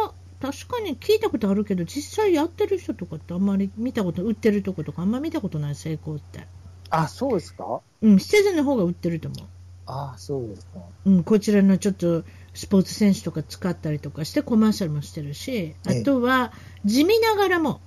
[0.03, 6.41] は、確かに聞いたことあるけど、実際やってる人とかってあんまり見たこと、売ってるとことかあんまり見たことない、成功って。
[6.89, 7.81] あ、そうですか？
[8.01, 9.45] うん、シチズンの方が売ってると思う。
[9.89, 10.79] あそうですか。
[11.05, 12.23] うん、こちらのちょっと
[12.53, 16.51] スポーツ選手とか使ったりとかしてコマーシャルもしてるし、あとは
[16.83, 17.79] 地味ながらも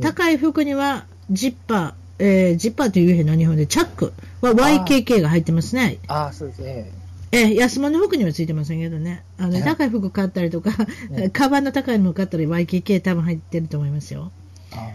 [0.00, 5.98] 高い服にはジッパー、えー、ジッパーというへんの日本でチャックは YKK が入ってますね。
[6.06, 6.90] ああ、そうですね。
[7.32, 9.22] えー、安物服にはついてませんけどね。
[9.36, 10.70] あの、高い服買ったりとか、
[11.10, 14.30] ね、カバンの高いの買ったり YKK 多分入ってると思いますよ。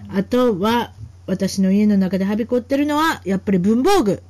[0.10, 0.94] あとは、
[1.26, 4.22] 私の家の中ではびこってるのは、やっぱり文房具。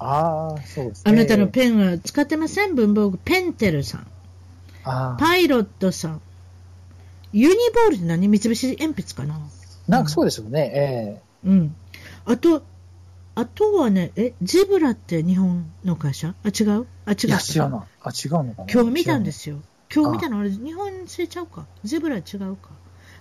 [0.00, 1.12] ああ、そうですね。
[1.12, 2.74] あなたのペンは使ってません？
[2.74, 3.18] 文房具。
[3.18, 4.06] ペンテルさん。
[4.84, 6.20] パイロットさん。
[7.32, 8.26] ユニボールって何？
[8.28, 9.38] 三菱鉛筆かな？
[9.86, 11.20] なんかそうですよね。
[11.44, 11.74] ええー、うん。
[12.24, 12.62] あと、
[13.34, 16.34] あとはね、え、ゼブラって日本の会社？
[16.44, 16.86] あ、違う？
[17.04, 17.26] あ、違う。
[17.26, 17.80] いや、知らない。
[18.02, 18.72] あ、違うのかな？
[18.72, 19.58] 今日見たんですよ。
[19.94, 20.40] 今日見たの？
[20.40, 21.66] あれ、日本製ちゃうか？
[21.84, 22.70] ゼブラ違うか？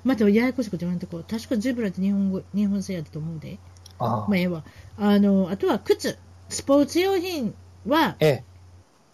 [0.08, 3.60] またややこしいこと言わんとこ確かゼブラって日本語日本製やったと思うで。
[4.00, 4.64] あまあ、ええわ。
[4.98, 6.18] あの、あとは靴。
[6.50, 7.54] スポーツ用品
[7.86, 8.44] は、ええ、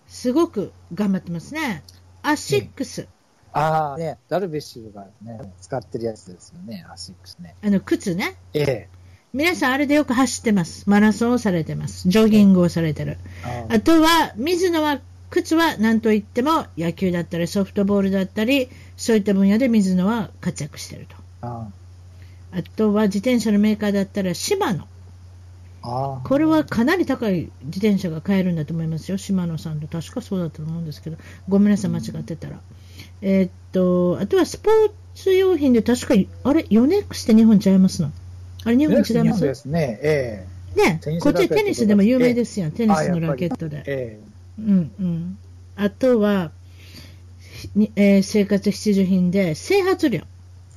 [0.07, 1.83] すごく頑張ってますね。
[2.21, 3.07] アシックス。
[3.53, 7.55] ああ、ね、ダルビッシュがね、使ってるやつですよね、アシックスね。
[7.63, 8.35] あの、靴ね。
[8.53, 8.89] ええ。
[9.33, 10.87] 皆さんあれでよく走ってます。
[10.87, 12.07] マラソンをされてます。
[12.07, 13.17] ジョギングをされてる。
[13.69, 21.15] あとは、水野は、靴は何といっても野球だったりソフトボールだったり、そういった分野で水野は活躍してると。
[21.45, 21.67] あ
[22.75, 24.87] とは自転車のメーカーだったらシマノ。
[26.23, 29.87] これはかなり高い自転車が買えるんだと思いますよ、島野さんと。
[29.87, 31.17] 確かそうだと思うんですけど、
[31.49, 32.61] ごめんなさい、間違ってたら。
[33.21, 36.13] えー、っと、あとはスポーツ用品で確か、
[36.43, 38.11] あれ、ヨネックスって日本ちゃいますの？
[38.63, 39.43] あれ、日本違います？
[39.43, 43.83] ですね、えー、ねこっちテニスでも有名ですよ、テニスのラケットで。
[43.85, 45.37] えー、うんうん。
[45.75, 46.51] あとは、
[47.95, 50.21] えー、生活必需品で、整髪料。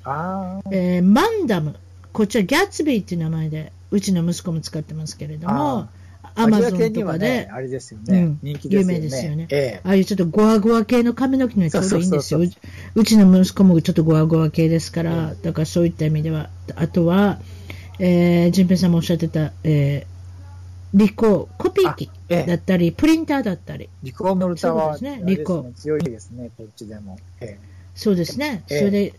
[0.05, 1.76] あえー、マンダム。
[2.12, 5.89] こっちはギャッツビーっていう名前で、うちの息子も使ってますけれども、
[6.34, 12.41] アマゾンとかで、あれですよね、有名ですよね、ええ、ああいうちょっとゴワゴワ系の髪の毛のちょうどいいんですよ。
[12.95, 17.39] うちの息子もちょっとゴワゴワ系ですから、だからそういった意味では、あとは、
[17.99, 20.16] えー、淳平さんもおっしゃってた、えー、
[20.97, 23.90] リコー、コピー機だったり、プリンターだったり。
[24.03, 25.74] リコーの歌は、ね、リコー。
[25.74, 27.18] 強いですね、こっちでも。
[27.38, 27.59] え
[27.94, 28.64] そうですね。
[28.66, 29.14] それで、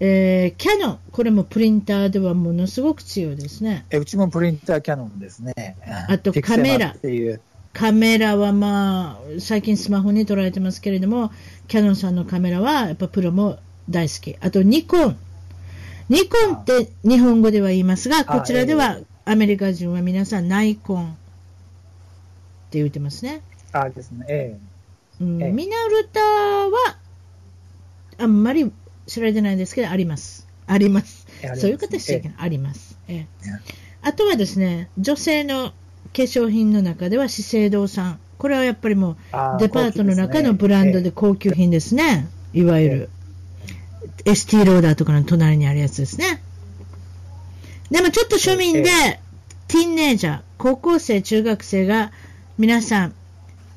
[0.00, 3.86] えー、キャノン、これもプリンターではものすごく強いですね。
[3.88, 5.76] えうちもプリンターキャノンですね。
[6.08, 6.94] あとカメラ。
[7.72, 11.32] カメラはまあ、最近スマホに撮られてますけれども、
[11.68, 13.58] キャノンさんのカメラはやっぱプロも
[13.88, 14.36] 大好き。
[14.40, 15.16] あとニコン。
[16.10, 21.14] ニコンって日本語では言いますが、こちらではアメリカ人は皆さんナイコンっ
[22.70, 23.40] て言ってますね。
[23.72, 24.26] あですね。
[24.28, 24.58] え
[25.20, 25.24] え。
[25.24, 26.96] うん、ミナルタは
[28.18, 28.70] あんまり
[29.06, 30.46] 知られてないんですけど、あります。
[30.66, 31.26] あります。
[31.56, 32.98] そういう形であります。
[33.08, 33.26] え
[34.02, 35.72] あとはですね、女性の化
[36.12, 38.20] 粧品の中では資生堂さん。
[38.38, 39.16] これはやっぱりもう
[39.58, 42.28] デパートの中のブランドで高級品ですね。
[42.52, 43.10] いわゆる。
[44.24, 46.42] ST ローダーとかの隣にあるやつですね。
[47.90, 48.90] でもちょっと庶民で、
[49.68, 52.12] ティーンネージャー、高校生、中学生が
[52.58, 53.14] 皆さん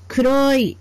[0.08, 0.78] 黒い、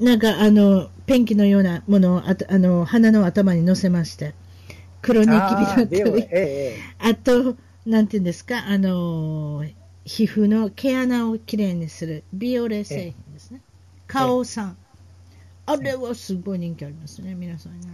[0.00, 4.34] なんかあの、ペンキのようなものをああの鼻の頭に乗せまして、
[5.02, 9.64] 黒ニキビだったり、ああと、なんていうんですか、あの
[10.04, 13.60] 皮膚の毛穴をきれいにするビオレ製品ですね。
[14.08, 14.76] 花王さん。
[15.64, 17.88] あれはすごい人気ありますね、皆さんね。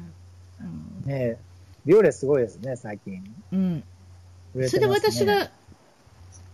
[0.60, 1.36] うん、ね
[1.84, 3.22] ビオレすごいですね、最近。
[3.52, 3.84] うん。
[4.54, 5.50] ね、それで私が、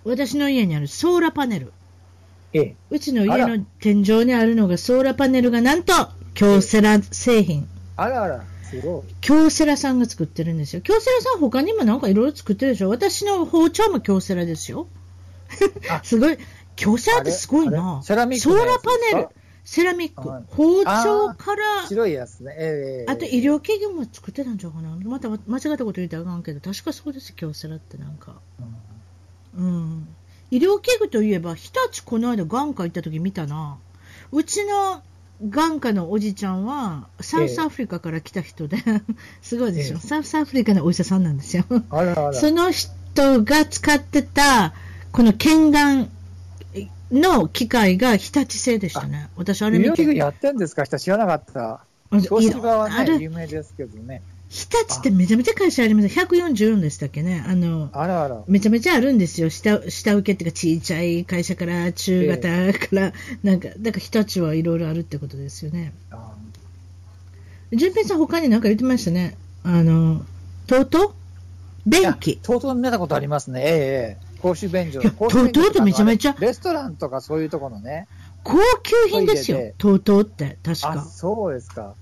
[0.04, 1.72] 私の家にあるソーラーパネル。
[2.52, 5.92] ええ、うちの家の天井にあるのがソーラーパネルがなんと
[6.34, 7.68] 京セラ製品。
[7.96, 9.14] あらあら、すごい。
[9.20, 10.82] 京セラさんが作ってるんですよ。
[10.82, 14.88] 京セラさん他にもなんかいろいろ作ってるでしょ私の包丁も京セラですよ。
[16.02, 16.38] すごい。
[16.76, 18.00] 京セラってすごいな。
[18.02, 18.28] ソーラー
[18.80, 19.28] パネル。
[19.64, 20.22] セラミック。
[20.54, 21.86] 包丁から。
[21.88, 22.54] 白いやつね。
[22.58, 24.94] えー、あと医療器具も作ってたんちゃうかな。
[25.04, 28.36] また間違ったこと言ったらあかんけど、確かそうです、京セラってなんか。
[29.56, 29.66] うん。
[29.66, 30.08] うん、
[30.50, 33.78] 医療器具といえば、日立この間眼科行った時見たな。
[34.32, 35.02] うちの
[35.42, 38.76] 眼科のおじちゃんは、サウスアフリカから来た人で、
[39.40, 41.64] すごいでしょ、えサウスアフリカのお医者さんなんですよ。
[41.90, 44.74] あらあらその人が使ってた、
[45.12, 46.10] この剣眼
[47.12, 49.28] の機械が日立製でしたね。
[49.36, 50.04] 私、あれ見て。
[50.14, 50.86] やってんですか？
[50.86, 51.84] 知らなかった。
[52.10, 54.22] 東芝はね、有名ですけどね。
[54.48, 56.06] 日立ってめちゃめちゃ会社あります。
[56.08, 57.44] 144でしたっけね？
[57.46, 58.42] あの、あらあら。
[58.46, 59.50] めちゃめちゃあるんですよ。
[59.50, 63.12] 下、下請けっていうか、ちいちゃい会社から中型から、
[63.42, 65.92] なんか、だから日立はいろいろあるってことですよね。
[67.72, 69.36] 純平さん他に何か言ってましたね？
[69.64, 70.24] あの、
[70.68, 71.14] とうとう
[71.86, 72.38] 便器。
[72.40, 73.60] とうとう見たことありますね。
[73.60, 74.33] ええええ。
[74.44, 75.00] 公衆便所。
[75.00, 76.36] とうとうってめちゃめちゃ。
[76.38, 78.06] レストランとかそういうところのね。
[78.42, 79.72] 高級品ですよ。
[79.78, 80.90] とうとうって、確か。
[80.90, 81.94] あ、そうですか。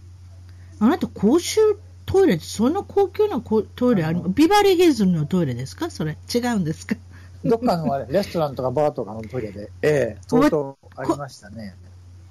[0.80, 1.60] あなた公衆
[2.04, 5.88] トイレそんな高級なトイレありビバリーヒルズのトイレですか？
[5.88, 6.18] それ。
[6.34, 6.96] 違うんですか？
[7.44, 11.76] どっかのあれ、 レストランとかバーとかのトイレで、ええ相当ありましたね。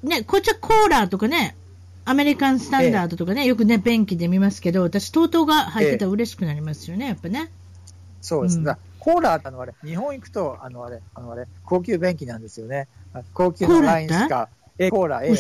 [0.04, 1.56] ね、こっちはコーラとかね、
[2.04, 7.50] アメリカンスタンダードとかね、えよくね、便器で見ますけど、私、とうとうが入ってたら嬉しくなりますよね、やっぱね。
[8.22, 8.64] そうですね。
[8.64, 12.88] うん、コーラあのあれ、日本行くと、あのあれ、あのあれ、高級便器なんですよね。
[13.34, 14.48] 高級のラインしか、
[14.78, 15.34] えコーラ、え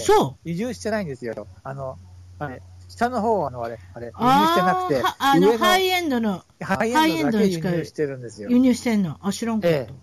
[0.43, 1.47] 移住してないんですよ。
[1.63, 1.99] あの、
[2.39, 8.49] あれ、下の方はあの、あれ、あれ、輸入してなくて、あの、ハイエンドの、ハイエンドだけ輸入してるんですよ。
[8.49, 9.17] 輸入してんの？
[9.21, 9.77] あ、知らんかった。
[9.77, 9.93] ええ、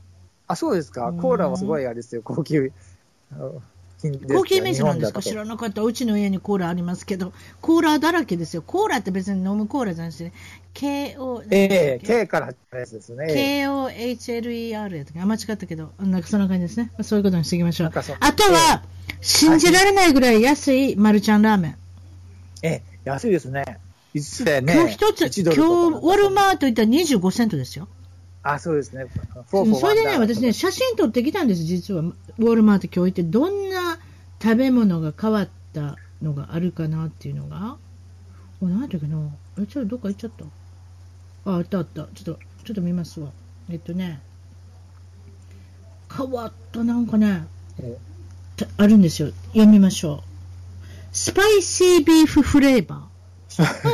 [0.47, 1.13] あ、そうですか。
[1.13, 2.73] コーラはすごいあれですよ、高級。
[4.01, 5.21] 高級イメージなんですか？
[5.21, 5.83] 知らなかった。
[5.83, 8.63] うちの家にコーラありますけど、コーラだらけですよ。
[8.63, 10.33] コーラって別に飲むコーラじゃなくて、
[10.73, 13.25] KO、ええ K から始まるやつですね。
[13.27, 16.93] KOHLER やったか間違ったけど、なんかそんな感じですね。
[17.03, 17.89] そういうことにしていきましょう。
[17.89, 18.83] あとは、
[19.21, 21.77] 信じられないぐらい安いマルちゃんラーメン。
[22.63, 23.81] ええ、安いですね。
[24.15, 24.75] いつでね。
[24.75, 27.89] 今日一つ、今日ウォルマート行ったら25セントですよ。
[28.53, 29.07] あ、そうですね。
[29.51, 32.01] それでね、私ね、写真撮ってきたんです、実は。
[32.03, 33.99] ウォルマート今日行って、どんな
[34.43, 37.77] 食べ物が変わったのがあるかなっていうのが。
[38.63, 39.19] お、何だっけな。
[39.59, 40.45] え、ちょっとどっか行っちゃった。
[41.51, 42.09] あ、あったあった。
[42.15, 43.31] ちょっと、ちょっと見ますわ。
[43.71, 44.21] えっとね、
[46.17, 47.47] 変わったなんかね、
[48.77, 49.31] あるんですよ。
[49.49, 50.29] 読みましょう。
[51.13, 53.18] スパイシービーフフレーバー。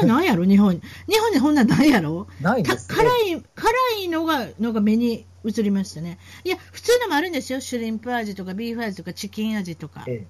[0.04, 2.26] 何やろ日本日本にこんなんないやろ？
[2.40, 6.18] ないね、辛い、辛いのが、のが目に映りましたね。
[6.42, 7.60] いや、普通のもあるんですよ。
[7.60, 10.04] シュリンプ味とかビーフ味とかチキン味とか。
[10.08, 10.26] ええ、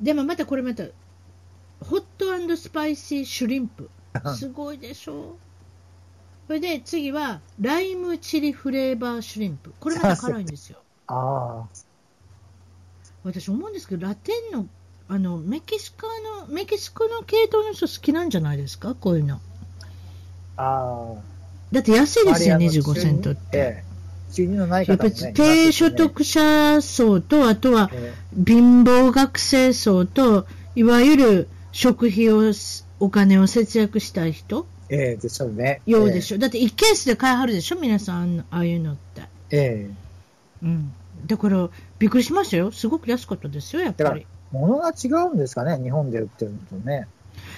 [0.00, 0.84] でもまたこれまた、
[1.80, 3.90] ホットスパイシーシュリンプ。
[4.36, 5.36] すごいでしょ？
[6.46, 9.72] それで次は、ライムチリフレーバーシュリンプ。
[9.80, 10.78] これまた辛いんですよ。
[11.08, 11.68] ああ。
[13.24, 14.66] 私思うんですけど、ラテンの
[15.08, 16.06] あのメキシコ
[16.46, 19.40] のメキシコの系統の人好きなんじゃないですか、こういうの。
[20.56, 21.32] ああ。
[21.72, 23.84] だって安いですよ、25セントって。
[24.34, 27.90] やっぱり低所得者層と、あとは
[28.34, 32.52] 貧乏学生層と、いわゆる食費を、
[32.98, 34.66] お金を節約したい人。
[34.88, 35.82] ええでしょうね。
[35.86, 36.38] ようでしょ。
[36.38, 39.22] だって1ケースで買いはるでしょ、皆さん、ああいうのって。
[39.50, 39.90] ええ
[40.62, 40.92] うん。
[41.26, 42.70] だから、びっくりしましたよ。
[42.72, 44.26] すごく安かったですよ、やっぱり。
[44.52, 47.08] 物が違うんですかね、日本で売ってるのとね。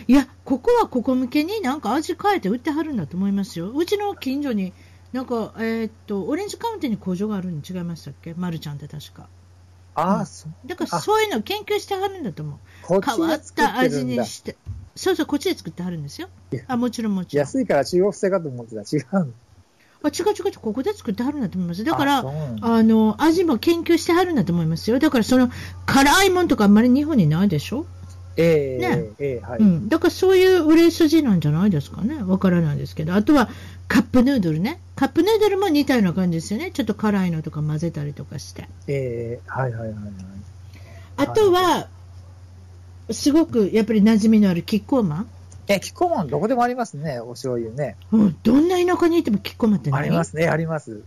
[0.06, 3.70] いや、ここはここ向けになんか味変えて売ってはるんだと思いますよ。
[3.70, 4.72] うちの近所に、
[5.12, 8.34] なんか、えー、っと、オレンジカウンティに工場があるに違いましたっけ？
[8.34, 9.28] まるちゃんって確か。
[9.94, 10.68] ああ、うん、そう。
[10.68, 12.58] だからそういうのを研究してはるんだと思
[12.90, 13.00] う。
[13.00, 14.56] 変わった味にして。
[14.96, 16.28] そうそう、こっちで作ってはるんですよ。
[16.66, 17.46] あ、もちろんもちろん。
[17.46, 18.82] 安いから中国製かと思ってた。
[18.82, 19.34] 違う
[20.04, 21.84] あ違う違う違う、ここで作ってはるんだと思います。
[21.84, 24.98] だから、あの、味も研究してはるんだと思いますよ。
[24.98, 25.50] だから、その、
[25.86, 27.86] 辛いもんとかあんまり日本にないでしょ？
[28.36, 29.88] ええー、ねえー、はい、うん。
[29.88, 32.22] だから、そういう売れ筋なんじゃないですかね。
[32.22, 33.14] わからないですけど。
[33.14, 33.48] あとは、
[33.86, 34.80] カップヌードルね。
[34.96, 36.70] カップヌードルも似たような感じですよね。
[36.72, 38.68] ちょっと辛いのとか混ぜたりとかして。
[38.88, 40.02] ええー、はいはいはいはい。
[41.16, 41.88] あとは、
[43.10, 45.28] すごくやっぱり馴染みのあるキッコーマン。
[45.68, 47.96] え、キッコーマンどこでもありますね、お醤油ね。
[48.12, 51.02] うん、どんな田舎にいてもキッコーマンってありますね、あります。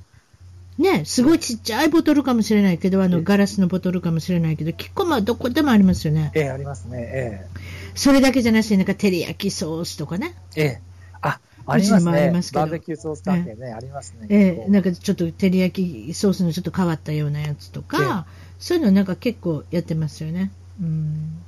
[0.77, 6.31] ね、すごいちっちゃいボトルかもしれないけど、あの、ガラスのボトルかもしれないけど、キッコーマンはどこでもありますよね。
[6.35, 7.59] ええ、ありますね、ええ。
[7.95, 10.35] それだけじゃなしに、なんか、照り焼きソースとかね。
[10.55, 10.81] ええ。
[11.21, 12.11] あ、ありますね。
[12.11, 14.27] ありますけどバーベキューソース関係ね、ありますね。
[14.29, 20.51] ええ、なんかちょっと照り焼きソースのちょっと変わったようなやつとか、ええ、そういうのなんか結構やってますよね。
[20.79, 21.41] うん。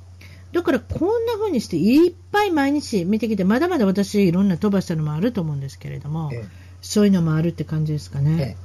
[0.52, 6.44] だからこんな風にしていっぱい毎日見てきて、まだまだ私いろんな飛ばしたのもあると思うんですけれども、ええ、
[6.80, 8.56] そういうのもあるって感じですかね？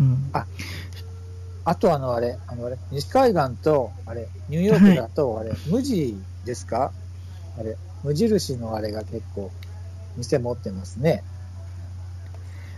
[0.00, 0.46] え、うん、あ
[1.64, 6.90] あとあのあれ、あのあれ、西海岸と、あれ、ニューヨークだと、あれ、無地ですか？
[7.58, 9.50] あれ、無印のあれが結構、
[10.16, 11.22] 店持ってますね。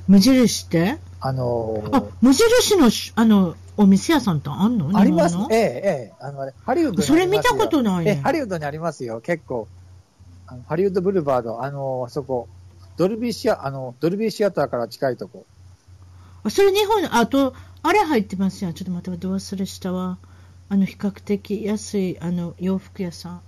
[0.07, 0.99] 無印って？
[1.27, 4.91] あのー、あ、無印の、あの、お店屋さんってあんの？
[4.99, 5.39] あります。
[5.51, 6.15] ええ、ええ。
[6.21, 9.23] あの、ハリウッドそれ見たことない、ね、え、ハリウッドにありますよ。
[9.23, 9.67] 結構。
[10.47, 12.47] あのハリウッドブルバード、あの、あそこ、
[12.99, 15.47] ドルビーシア、あの、ドルビーシアターから近いとこ。
[16.43, 18.75] あ、それ日本、あと、あれ入ってますよ。
[18.75, 20.19] ちょっと待って、ど忘れしたわ。
[20.69, 23.41] あの、比較的安い、あの、洋服屋さん。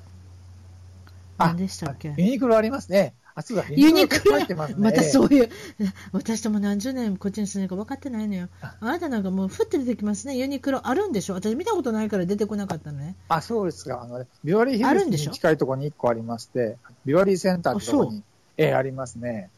[1.36, 2.14] 何でしたっけ？
[2.16, 3.12] ユニクロありますね。
[3.38, 5.50] あ、そうだ、ユニクロ、ままたそういう、
[6.12, 8.48] 私とも何十年こっちに住んでるか分かってないのよ。
[8.62, 10.38] あなたなんかもう、ふって出てきますね。
[10.38, 11.34] ユニクロあるんでしょ？
[11.34, 13.14] 私見たことないから出てこなかったのね。
[13.28, 14.00] あ、そうですか。
[14.02, 18.22] あの、ビワリーヒルズに近いところに1個ありまして、ビワリーセンターってところに、
[18.56, 19.50] ええ、ありますね。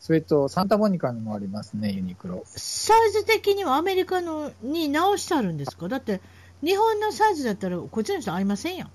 [0.00, 2.42] それと、サンタモニカにもありますね、ユニクロ。
[2.46, 5.86] サイズ的にはアメリカのに直してあるんですか？
[5.86, 6.20] だって、
[6.64, 8.90] 日本のサイズだったら、こっちの人合いませんやん。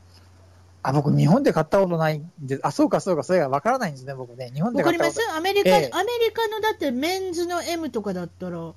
[0.89, 4.51] あ、僕、日本で買ったことないんで、あ、そうか、そうか、それがわからないんですね、僕ね。
[4.53, 5.38] 日本で買ったことわかります？
[5.38, 8.73] アメリカ、ええ、アメリカのだってメンズの M とかだったら、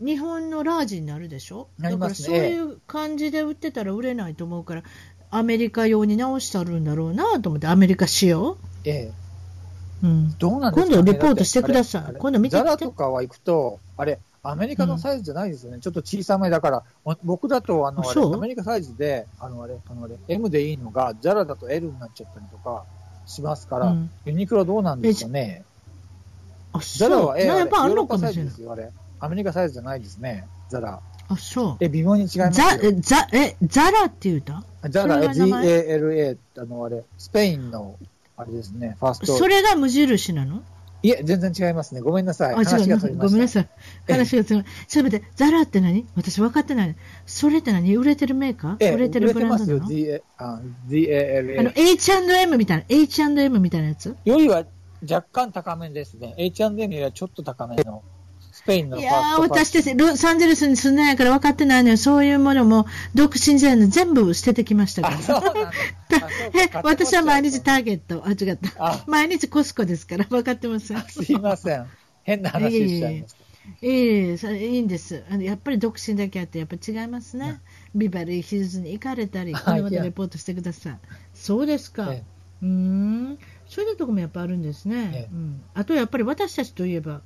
[0.00, 4.82] 日本のラージになるでしょ、ね、だからそういう感じで売ってたら売れないと思うから、
[5.30, 8.56] アメリカ用に直してあるんだろうなと思って、アメリカ仕様？
[8.84, 9.12] ええ。
[10.02, 12.14] うん、どうなんですか、ね、今度レポートしてください。
[12.18, 15.76] 今度見てザラとかは行くと、あれ、アメリカのサイズじゃないですよね。
[15.76, 16.82] うん、ちょっと小さめだから、
[17.24, 22.84] 僕だと、あの、あれ、アメリカサイズで、あの、あれ、あの、あれ、M でいいのが、ザラだと L になっちゃったりとか
[23.26, 25.64] しますから、うん、ユニクロどうなんですかね。
[26.98, 28.90] ザラは、え、やっぱヨーロッパサイズですよ、あれ。
[29.18, 31.00] アメリカサイズじゃないですね、ザラ。
[31.28, 31.76] あ、そう。
[31.80, 34.64] え、微妙に違いますザ、ザ、え、ザラって言うた？
[34.88, 37.96] ザラ、Z-A-L-A、あの、あれ、スペインの、
[38.36, 39.36] あれですね、ファースト。
[39.36, 40.62] それが無印なの？
[41.02, 42.02] いえ、全然違いますね。
[42.02, 42.54] ごめんなさい。
[42.54, 43.16] あ、違う。
[43.16, 43.68] ごめんなさい。
[44.10, 44.44] 話が違う。
[44.44, 46.06] ちょっと待って、ザラって何？
[46.16, 46.96] 私分かってない。
[47.26, 47.96] それって何？
[47.96, 48.94] 売れてるメーカー？
[48.94, 50.22] 売れてるブランドなの ?Z-A-L-A。
[50.38, 54.16] あの、H&M みたいな、H&M みたいなやつ？
[54.24, 54.64] よりは
[55.02, 56.34] 若干高めですね。
[56.36, 58.02] H&M よりはちょっと高めの。
[58.52, 61.96] スペインのいやー、私たち、ロサンゼルスに住んでないから分かってないのよ。
[61.96, 62.84] そういうものも、
[63.14, 66.82] 独身時代の全部捨ててきましたから。
[66.84, 68.22] 私は毎日ターゲット。
[68.26, 69.04] あ、違った。
[69.06, 71.00] 毎日コスコですから、分かってません。
[71.08, 71.86] すいません。
[72.22, 73.38] 変な話しちゃいました。
[73.82, 75.42] ええー、いいんですあの。
[75.42, 77.60] やっぱり独身だけあって、やっぱ違いますね。
[77.94, 80.98] ビバリーヒルズに行かれたり、これまでレポートしてください。
[81.34, 82.12] そうですか。
[82.62, 83.38] うん。
[83.68, 85.28] そういうとこもやっぱあるんですね。
[85.32, 87.22] うん、あとやっぱり私たちといえば、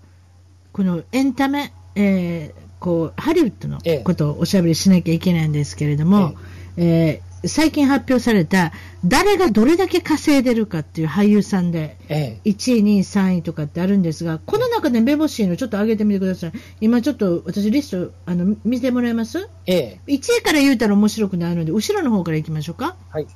[0.73, 6.35] このエンタメ、えー、こうハリウッドのことをおしゃべりしなきゃいけないんですけれども、
[6.77, 8.73] ええー、最近発表された
[9.05, 16.53] 誰がどれだけ稼いでるかっていう俳優さんで、1位、2位、3位とかってあるんですが、この中で目星のちょっと上げてみてください。
[16.81, 22.97] 今ちょっと私リストあの見てもらえます、ええ、?1 位から言うたら面白くないので、後ろの方からいきましょうか。
[23.11, 23.27] はい。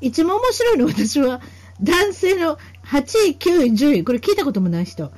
[0.00, 1.40] 一番面白いの私は
[1.82, 5.10] 男性の8位、9位、10位、これ聞いたこともない人。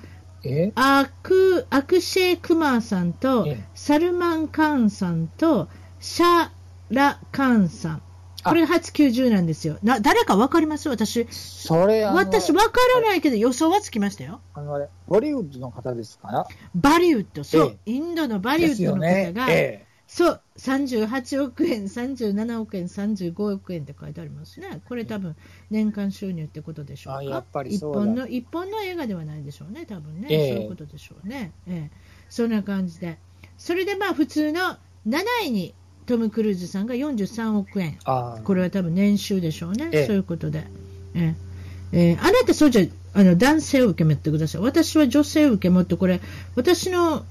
[0.75, 5.69] アクアクシェ・クマーさんと、サルマン・カーンさんと、
[6.01, 6.49] シャ
[6.91, 8.03] ラ・カーンさん。
[8.43, 9.79] これが8、9、10なんですよ。
[9.83, 10.89] な誰か分かります？
[10.89, 11.27] 私。
[11.31, 14.41] それ私分からないけど予想はつきましたよ。
[14.55, 24.81] あのあれ、ボリウッドの方ですかバリウッド、そう、インドのバリウッドの方が、えそう、38億円、37億円、35億円って書いてありますね。
[24.89, 25.37] これ多分
[25.71, 27.23] 年間収入ってことでしょうか。
[27.23, 30.27] やっぱり一本の一本の映画ではないでしょうね、多分ね。
[30.29, 31.53] えー、そういうことでしょうね。
[31.69, 31.97] えー、
[32.29, 33.19] そんな感じで。
[33.57, 35.75] それでまあ普通の7位に
[36.11, 37.99] トム・クルーズさんが43億円。
[38.45, 39.89] これは多分年収でしょうね。
[39.93, 40.67] えー、そういうことで。
[41.15, 41.35] えー
[41.93, 42.83] えー、あなたそうじゃ
[43.13, 44.61] あの男性を受け持ってください。
[44.61, 46.21] 私は女性を受け持って、これ、
[46.55, 47.25] 私の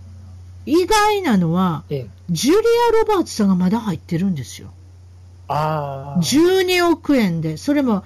[0.66, 4.72] 意外なのは、ええ、ジュリア・ロバーツさんがまだ入ってるんですよ。
[5.48, 8.04] あ12億円で、それも、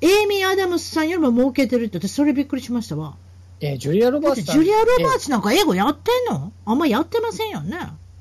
[0.00, 3.14] エイミー・アダムスさんよりも儲けてるって、私、それびっくりしましたわ。
[3.60, 4.42] えー、ジュリア・ロバーツ。
[4.42, 6.52] ジュリア・ロバーツなんか英語やってんの？
[6.64, 7.78] あんまやってませんよね。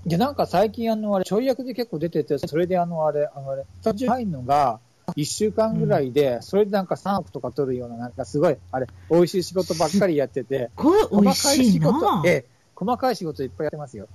[0.07, 4.79] いや、なんか最近、あの、あれ、ちょい役で結構出てて、それであの、あれ、あの、あれ、スタジオ入るのが、
[5.17, 14.07] 1週間ぐらいで、それでなんか3億とか取るような、なんかすごい、あれ、美味しい仕事ばっかりやってて、これ美味しいなえ細かい仕事いっぱいやってますよ。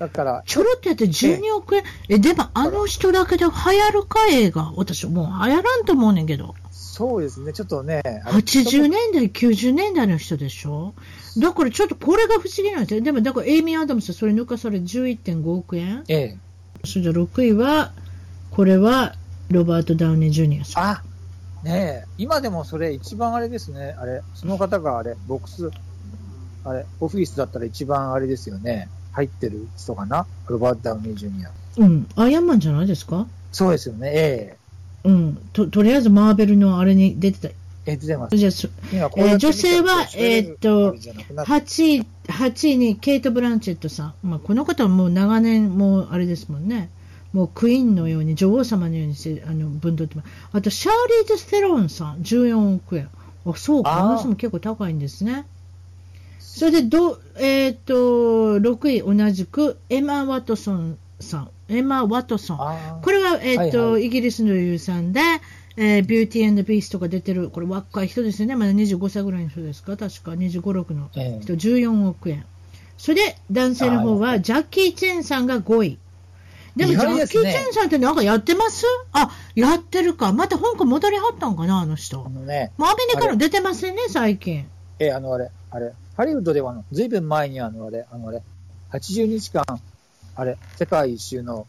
[0.00, 0.42] だから。
[0.46, 1.84] ちょろっとやって12億円？
[2.08, 4.26] え、でもあの人だけで流行るか？
[4.30, 4.72] 映画。
[4.74, 6.56] 私もう流行らんと思うねんけど。
[6.72, 8.02] そうですね、ちょっとね。
[8.26, 10.94] 80年代、90年代の人でしょ？
[11.38, 13.02] だからちょっとこれが不思議なんですよ。
[13.02, 16.02] でもだからエイミー・アダムスそれ抜かされ11.5億円。
[16.08, 16.38] ええ。
[16.84, 17.92] それじゃ6位は、
[18.50, 19.14] これは
[19.50, 20.84] ロバート・ダウニー・ジュニアさん。
[20.84, 21.02] あ
[21.62, 25.70] ねえ、今でもそれ一番あれですね、あれ、その方があれ、ボックス、
[26.64, 28.88] あれ、オフィスだったら一番あれですよね。
[29.12, 30.26] 入ってる人かな？
[30.48, 31.50] ロバート・ダウニー・ジュニア。
[31.78, 32.06] うん。
[32.16, 33.26] アイアンマンじゃないですか？
[33.52, 34.10] そうですよね。
[34.12, 34.56] え
[35.04, 35.36] えー、うん。
[35.52, 37.54] と、とりあえずマーベルのあれに出てた。
[37.86, 38.36] え、出てます。
[38.36, 38.52] じゃあ、
[39.16, 44.14] えー、女性は、えー、っと、8位、8位にケイト・ブランチェットさん。
[44.22, 46.90] まあ、この方はもう長年、もうあれですもんね。
[47.32, 50.28] もうクイーンのように、女王様のようにして、あの、分取ってます。
[50.52, 53.08] あと、シャーリーズ・ステロンさん、14億円。
[53.46, 53.98] あ、そうか。
[53.98, 55.46] あの人も結構高いんですね。
[56.40, 61.50] それでど、えっ、ー、と、6位同じく、エマ・ワトソンさん。
[61.68, 63.00] エマ・ワトソン。
[63.02, 65.20] これは、えっ、ー、と、はいはい、イギリスの女優さんで、
[65.76, 68.56] えー、ビューティービーストが出てる、これ若い人ですよね。
[68.56, 69.96] まだ25歳ぐらいの人ですか？
[69.96, 72.44] 確か25、6の人、えー、14億円。
[72.98, 75.98] それで、男性の方は、ジャッキー・チェンさんが5位。
[76.76, 78.84] でも、ジャッキー・チェンさんってなんかやってます？
[79.12, 80.32] あ、やってるか。
[80.32, 82.24] また香港戻りはったんかな、あの人。
[82.26, 82.72] あのね。
[82.76, 84.66] もうアメリカの出てませんね、最近。
[84.98, 88.42] え、あの、あれ、あれ、ハリウッドでは、ずいぶん前にあの、あれ、あの、あれ、
[88.92, 89.64] 80日間、
[90.34, 91.66] あれ、世界一周の、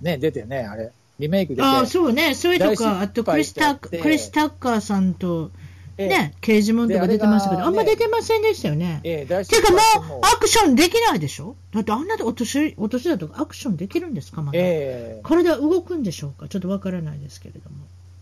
[0.00, 5.50] ね、出てね、あれ、リメイクでああ、そうね、それとか、あとクリスタクリス・タッカーさんと、
[5.96, 9.00] ね、刑事門とか出てましたけど、あんま出てませんでしたよね。
[9.04, 11.56] ええ、てかもう、アクションできないでしょ？
[11.72, 14.58] だってあんなお年、お年だとアクションできるんですかまだ。
[14.58, 16.48] ええ、体動くんでしょうか？
[16.48, 17.76] ちょっとわからないですけれども。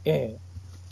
[0.04, 0.36] え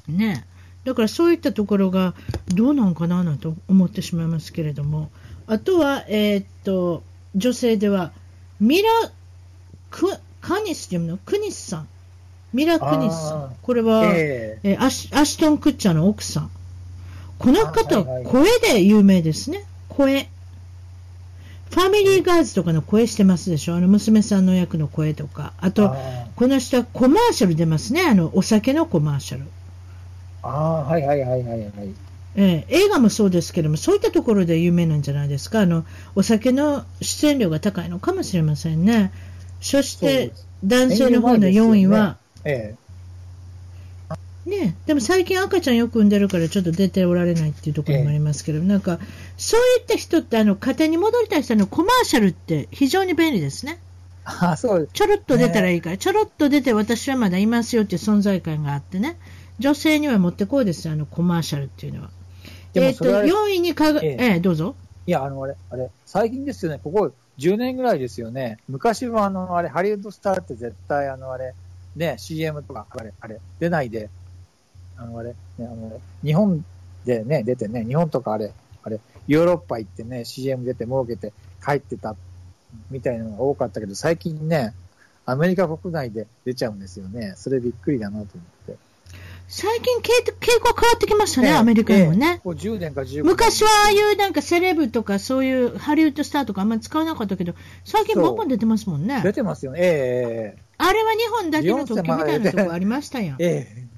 [0.08, 0.12] え。
[0.12, 0.46] ね
[0.84, 2.14] だからそういったところが
[2.48, 5.10] どうなんかなと思ってしまいますけれども、
[5.46, 7.02] あとは、えー、っと、
[7.34, 8.12] 女性では、
[8.60, 8.88] ミラ
[9.90, 10.10] ク、
[10.40, 11.18] カニスっていうの？
[11.18, 11.88] クニスさん。
[12.52, 13.56] ミラ・クニスさん。
[13.62, 16.50] これは、えー、えー、アシアシトン・クッチャーの奥さん。
[17.38, 19.64] この方、声で有名ですね。
[19.88, 20.28] 声。
[21.70, 25.94] ファミリーガーズとかの声してますでしょ、あの娘さんの役の声とか、あと、
[26.34, 29.44] この人はコマーシャル出ますね、あのお酒のコマーシャル。
[30.42, 31.70] ああ、はいはいはいはいはい。
[32.36, 35.84] えー、映画もそうですけども、そういったところで有名なんじゃないですか、あの
[36.14, 39.12] お酒の出演量が高いのかもしれませんね。
[39.60, 40.32] そして、
[40.64, 42.80] 男性の方の4位は、ね、ええ、
[44.50, 48.98] ね、でも最近赤ちゃんよく産んでるからちょっと出ておられないっていうところもありますけど、ええ、なんか
[49.36, 53.78] そういった人ってあの家庭に戻りたい人のコマーシャルって非常に便利ですね。
[54.24, 59.16] あそうちょろっと出たらいいから、ね、ちょろっと出て私はまだいますよっていう存在感があってね、
[59.60, 62.10] 女性にはもってこいです、あのコマーシャルっていうのは。
[62.74, 64.74] えっ、ー、と、4位にかが、ええどうぞ。
[65.06, 68.58] いや、あの、あれ、あれ、最近ですよね、ここ10年ぐらいですよね。
[68.68, 71.52] 昔は、あの、あれ、ハリウッドスターって絶対、あの、あれ、
[71.94, 74.08] ね、CM とか、あれ、あれ、出ないで、
[74.96, 76.64] あの、あれ、ね、あの、日本
[77.04, 78.98] でね、出てね、日本とかあれ、あれ、
[79.28, 82.16] ヨーロッパ行ってね、CM 出て儲けて帰ってた、
[82.90, 84.72] みたいなのが多かったけど、最近ね、
[85.26, 87.34] アメリカ国内で出ちゃうんですよね。
[87.36, 88.89] それびっくりだなと思って。
[89.52, 90.10] 最近傾
[90.62, 92.40] 向変わってきましたね、えアメリカにもね。
[92.44, 99.20] ええ、10年か15年昔はああいうなんかセレブとかそういうハリウッドスターとかあんまり使わなかったけど、最近ボンボン出てますもんね。
[99.24, 99.78] 出てますよね。
[99.82, 103.36] ええあれは日本だけの特許みたいなとこありましたやん。
[103.40, 103.90] ええ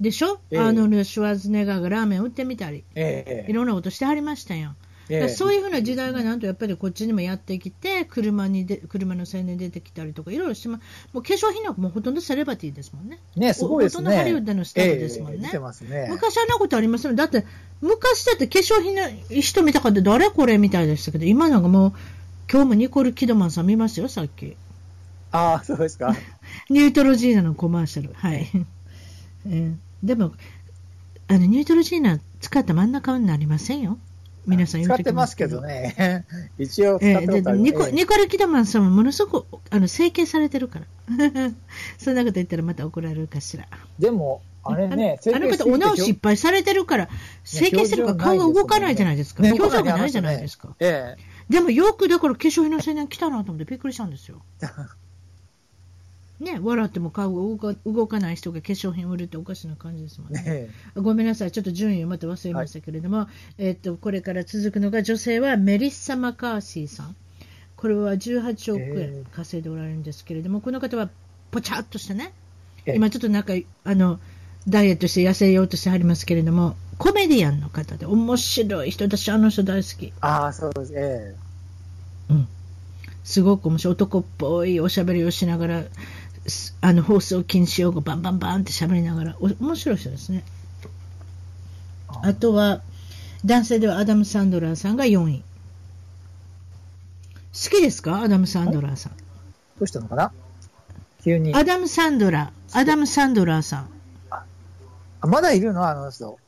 [0.00, 4.76] でしょ、えー、アーノルド・シュワーズネガーがラーメン売ってみたり、えー、いろんなことしてはりましたやん。
[5.10, 10.78] えー、そういうふうな時代がなんとやっぱりこっちにもやってきて、車にで車の青年出てきたりとか、いろいろしても、
[11.12, 13.18] もう化粧品なんかもほとんどセレバティですもんね。
[13.36, 13.98] ね、すごいですね。
[13.98, 15.50] ほとんどハリウッドのスターですもんね。
[15.52, 17.14] えー、ね昔あんなことありますよ。
[17.14, 17.44] だって、
[17.80, 19.02] 昔だって化粧品の
[19.40, 21.92] 人見たかって誰これみたいでしたけど、今なんかもう、
[22.50, 24.56] 今日もニコル・キドマンさん見ますよ、さっき。
[25.32, 26.16] ああ、そうですか。
[26.68, 28.12] ニュートロジーナのコマーシャル。
[28.14, 28.50] はい。
[29.46, 30.32] えー、 でも、
[31.28, 33.98] あの、ニュートロジーナ使った真ん中になりませんよ。
[34.46, 36.24] 皆さん言ってますけどね。
[36.58, 40.86] 一応使ってます、えー、ニコ、ニコル・キダマンさんはものすごくあの整形されてるから。
[41.98, 43.66] そんなこと言ったらまた怒られるかしら。
[43.98, 47.08] でも、あれね、あの方、お直しいっぱいされてるから、
[47.44, 49.42] 整形してるから顔が動かないじゃないですか。
[49.42, 50.74] 表情がないじゃないですか。
[50.80, 51.30] ええ。
[51.50, 54.42] でもよくだから化粧品の青年来たなと思ってびっくりしたんですよ。
[56.40, 60.42] ね、笑っても顔が動かない人が化粧品を売るっておかしな感じですもんね。
[60.42, 63.28] ねごめんなさい、ちょっと順位をまた忘れましたけれども、は
[63.58, 67.16] い、えっとこれから続くのが女性はメリッサ・マカーシーさん。
[67.76, 71.08] これは18億円稼いでおられるんですけれども、えー、この方は
[71.50, 72.32] ぽちゃっとしてね、
[72.84, 74.20] えー、今ちょっとなんかあの
[74.68, 80.12] ダイエットして痩せようとしてはりますけれども、コメディアンの方で面白い人、私あの人大好き。
[80.20, 81.34] ああ、そうです、え
[82.28, 82.48] えー、うん。
[83.24, 85.84] すごく面白い男っぽいおしゃべりをしながら、
[86.80, 90.44] あの放送禁止用語バンバンバンって喋りながら面白い人ですね。
[92.22, 92.80] あとは
[93.44, 95.42] 男性ではアダム・サンドラーさんが4位。
[97.52, 98.22] 好きですか？
[98.22, 99.12] アダム・サンドラーさん。
[99.16, 99.22] ど
[99.80, 100.32] うしたのかな？
[101.22, 101.54] 急に。
[101.54, 103.90] アダム・サンドラーアダム・サンドラーさん。
[104.30, 105.86] あまだいるの？
[105.86, 106.38] あの人。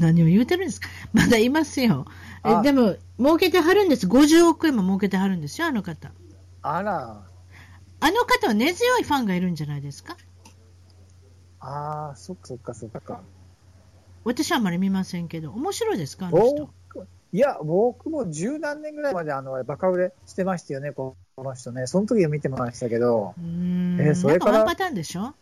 [0.00, 0.88] 何を言うてるんですか？
[1.12, 2.06] まだいますよ。
[2.44, 4.06] えでも儲けてはるんです。
[4.06, 6.10] 50億円も儲けてはるんですよあの方。
[6.62, 7.22] あら
[8.00, 10.16] あの方は根強いファンがいるんじゃないですか？
[11.60, 13.22] ああ、そっかそっかそっか。
[14.24, 16.68] 私はあまり見ませんけど、面白いですか、あの人。
[17.32, 21.86] いや、僕も十何年ぐらいまであのバカ売れしてましたよね、この人ね。
[21.86, 23.34] その時は見てましたけど。
[23.38, 23.98] うん。
[24.00, 24.58] えー、それから。
[24.58, 25.34] ワンパターンでしょ？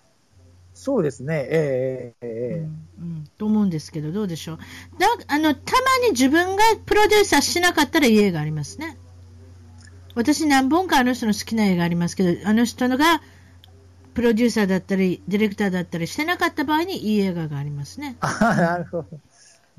[0.72, 3.24] そうですね、ええー、ええー、うん、うん。
[3.38, 4.58] と思うんですけど、どうでしょう？
[4.98, 8.98] だあのたまに自分がプロデューサーしなかったら映画がありますね。
[10.14, 13.20] 私何本かあの人の好きな映画ありますけど、あの人のが
[14.14, 18.16] プロデューサーだったり、ディレクターだったりしてなかった場合にいい映画がありますね。
[18.20, 19.08] あなるほど。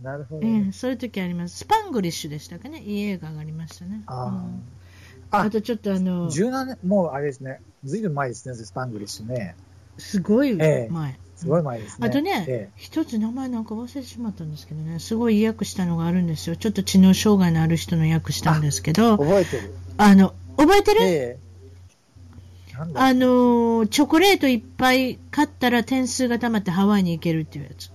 [0.02, 1.60] なるほど、ね、そういう時あります。
[1.60, 2.82] スパングリッシュでしたかね？
[2.82, 4.04] いい映画がありましたね。
[4.08, 6.30] あ、うん、あとちょっとあの。
[6.30, 7.62] 17年、もうあれですね。
[7.86, 9.56] ずいぶん前ですね、スパングリッシュね。
[9.98, 10.68] すごい前。
[10.68, 12.08] ええ、すごい前ですね。
[12.08, 16.56] あとね、ええ、一つ名前なんか忘れてしまったんですけどね、すごい役したのがあるんですよ。
[16.56, 19.18] ちょっと知能障害のある人の役したんですけど。
[19.18, 19.74] 覚えてる。
[19.98, 21.38] あの、覚えてる、え
[22.94, 27.92] あのチョコレートいっぱい買ったら点数がたまってハワイに行けるっていうやつ。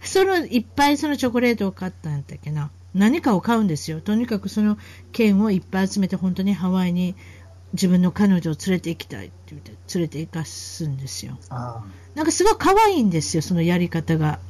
[0.02, 2.70] そのいっぱいそのチョコレートを買ったんやったっけな。
[2.94, 4.00] 何かを買うんですよ。
[4.00, 4.78] とにかくその
[5.12, 7.14] 券をいっぱい集めて本当にハワイに
[7.76, 11.38] 自分の彼女を連れて行きたいって言って連れて行かすんですよ。
[12.14, 14.40] なんかすごい可愛いんですよ、そのやり方が。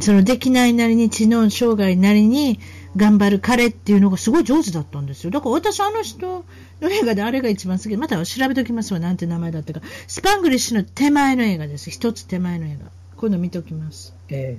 [0.00, 2.60] そのできないなりに知能障害なりに
[2.96, 5.30] 頑張る彼っていうのがすごい上手だったんですよ。
[5.30, 6.44] だから私あの人
[6.80, 7.96] の映画であれが一番好き。
[7.96, 9.00] また調べときますわ。
[9.00, 9.80] なんて名前だったか。
[10.06, 11.90] スパングリッシュの手前の映画です。
[11.90, 12.90] 一つ手前の映画。
[13.16, 14.14] 今度見ときます。
[14.28, 14.58] え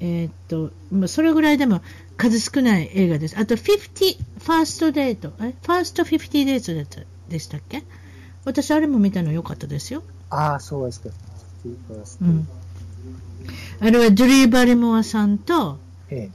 [0.00, 1.82] えー、っと、まあ、それぐらいでも
[2.18, 3.38] 数少ない映画です。
[3.38, 5.54] あと、50、First Date、え？
[5.62, 7.00] First 50デート
[7.30, 7.84] でしたっけ？
[8.44, 10.02] 私、あれも見たの良かったですよ。
[10.28, 11.10] ああ、そうですか。
[12.20, 12.48] うん、
[13.80, 15.78] あれはドリュー・バリモアさんと、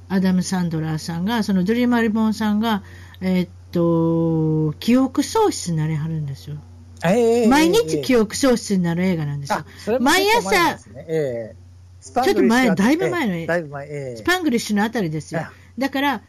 [0.10, 2.84] アダム・サンドラーさんが、そのドリュー・バリモアさんが、
[3.22, 6.58] えー、っと、記憶喪失になりはるんですよ。
[7.04, 10.00] えー、毎日記憶喪失になる映画なんですよ。
[10.00, 15.42] 毎朝、えー、ちょっと前、だいぶ前の映画、えー、スパングリッシュのあたりですよ。
[15.78, 16.22] だから、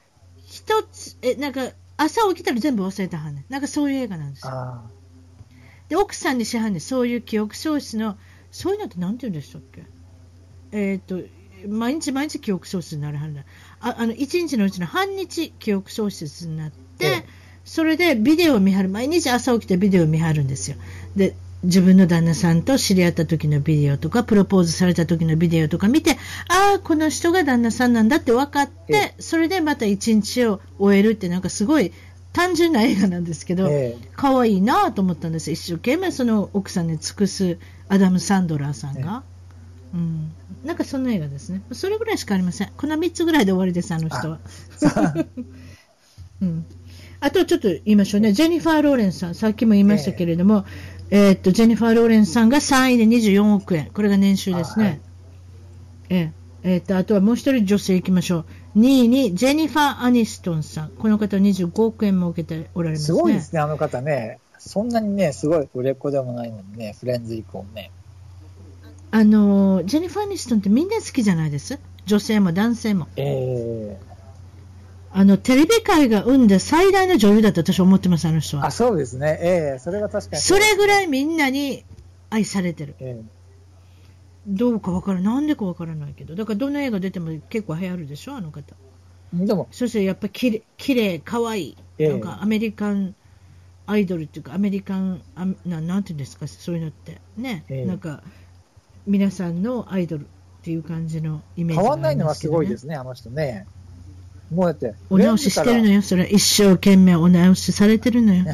[0.46, 3.44] 一つ、え、なんか、朝起きたら全部忘れたはんねん。
[3.48, 4.52] なんかそういう映画なんですよ。
[5.88, 8.16] で、奥さんにしはんねん、そういう記憶喪失の、
[8.50, 9.84] そういうのって何て言うんでしたっけ？
[10.72, 11.20] えっ、と、
[11.68, 13.44] 毎日毎日記憶喪失になるはずだ。
[13.80, 17.24] ああの、1日のうちの半日記憶喪失になって、
[17.64, 18.88] それでビデオを見はる。
[18.88, 20.76] 毎日朝起きてビデオを見はるんですよ。
[21.16, 21.34] で、
[21.64, 26.12] 自分の旦那さんと知り合った時のビデオとか、プロポーズされた時のビデオとか見て、
[26.48, 31.92] ああ、この人が旦那さんなんだって分かって、それでまた一日を終えるって、なんかすごい
[32.32, 33.70] 単純な映画なんですけど、
[34.16, 35.50] 可愛いなと思ったんです。
[35.50, 37.58] 一生懸命その奥さんに尽くす
[37.88, 39.22] アダム・サンドラーさんが。
[39.94, 40.32] うん、
[40.64, 41.62] なんかそんな映画ですね。
[41.70, 42.72] それぐらいしかありません。
[42.76, 44.40] この3つぐらいで終わりです、あの人は。
[46.42, 46.66] うん、
[47.20, 54.84] あとちょっと言いましょうね、ジェニファー・ローレンさん、さっきも言いましたけれども、えー、えー、っとジェニファー・ローレンさんが3位で24億円、これが年収ですね。
[54.84, 55.00] はい、
[56.10, 56.32] え
[56.62, 58.38] えー、っとあとはもう一人女性いきましょ
[58.74, 58.78] う。
[58.78, 64.38] 2位にジェニファー・アニストンさん、この方は25億円も受けておられます、ね、すごいですね、あの方ね。
[64.58, 67.90] そんなにね、すごい売れっ子でもないのにね、フレンズ以降ね。
[69.10, 71.78] あのジェニファー・アニストンってみんな好きじゃないです？
[72.06, 73.06] 女性も男性も。
[73.16, 74.13] えー
[75.16, 78.66] あの、テレビ界が生んだ最大の女優だと私は思ってます、あの人は。
[78.66, 79.38] あ、そうですね。
[79.40, 80.42] ええー、それは確かに。
[80.42, 81.84] それぐらいみんなに
[82.30, 82.96] 愛されてる。
[82.98, 83.24] えー、
[84.48, 85.34] どうかわからない。
[85.34, 86.34] なんでかわからないけど。
[86.34, 88.74] だからどの映画出ても結構流行るでしょ、あの方。
[89.32, 89.68] でも。
[89.70, 91.76] そしてやっぱりきれきれい、かわいい。
[91.98, 93.14] えー、なんかアメリカン
[93.86, 97.20] アイドルっていうか、アメリカン、あななんていうんですか、そういうのって。
[97.36, 97.64] ね。
[97.68, 98.24] えー、なんか、
[99.06, 100.26] 皆さんのアイドルっ
[100.62, 103.68] ていう感じのイメージ、ね、変わんないのはすごいですね、あの人ね。
[104.52, 104.94] もうやって。
[105.10, 106.24] お直ししてるのよ、それ。
[106.24, 108.44] 一生懸命お直しされてるのよ。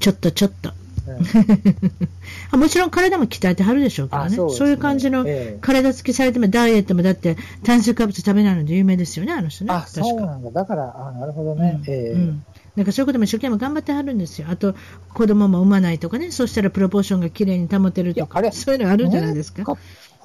[0.00, 0.72] ちょっとちょっと。
[2.56, 4.30] もちろん体も鍛えてはるでしょうけどね。
[4.30, 5.24] そうねそういう感じの
[5.60, 9.72] 体つきされても、ダイエットもだって炭水化物食べないので有名ですよね、あの人ね。
[9.72, 10.50] あ、そうなんだ。
[10.50, 11.80] だから、あなるほどね。
[11.86, 12.44] うん、えー、うん
[12.76, 14.46] なんかそういうことも一生懸命頑張ってはるんですよ。
[14.48, 14.76] あと、
[15.12, 19.64] 子供も産まないとかね、そうしたらプロポーションが綺麗に保てるとか、そういうのあるんじゃないですか。
[19.66, 19.78] 欲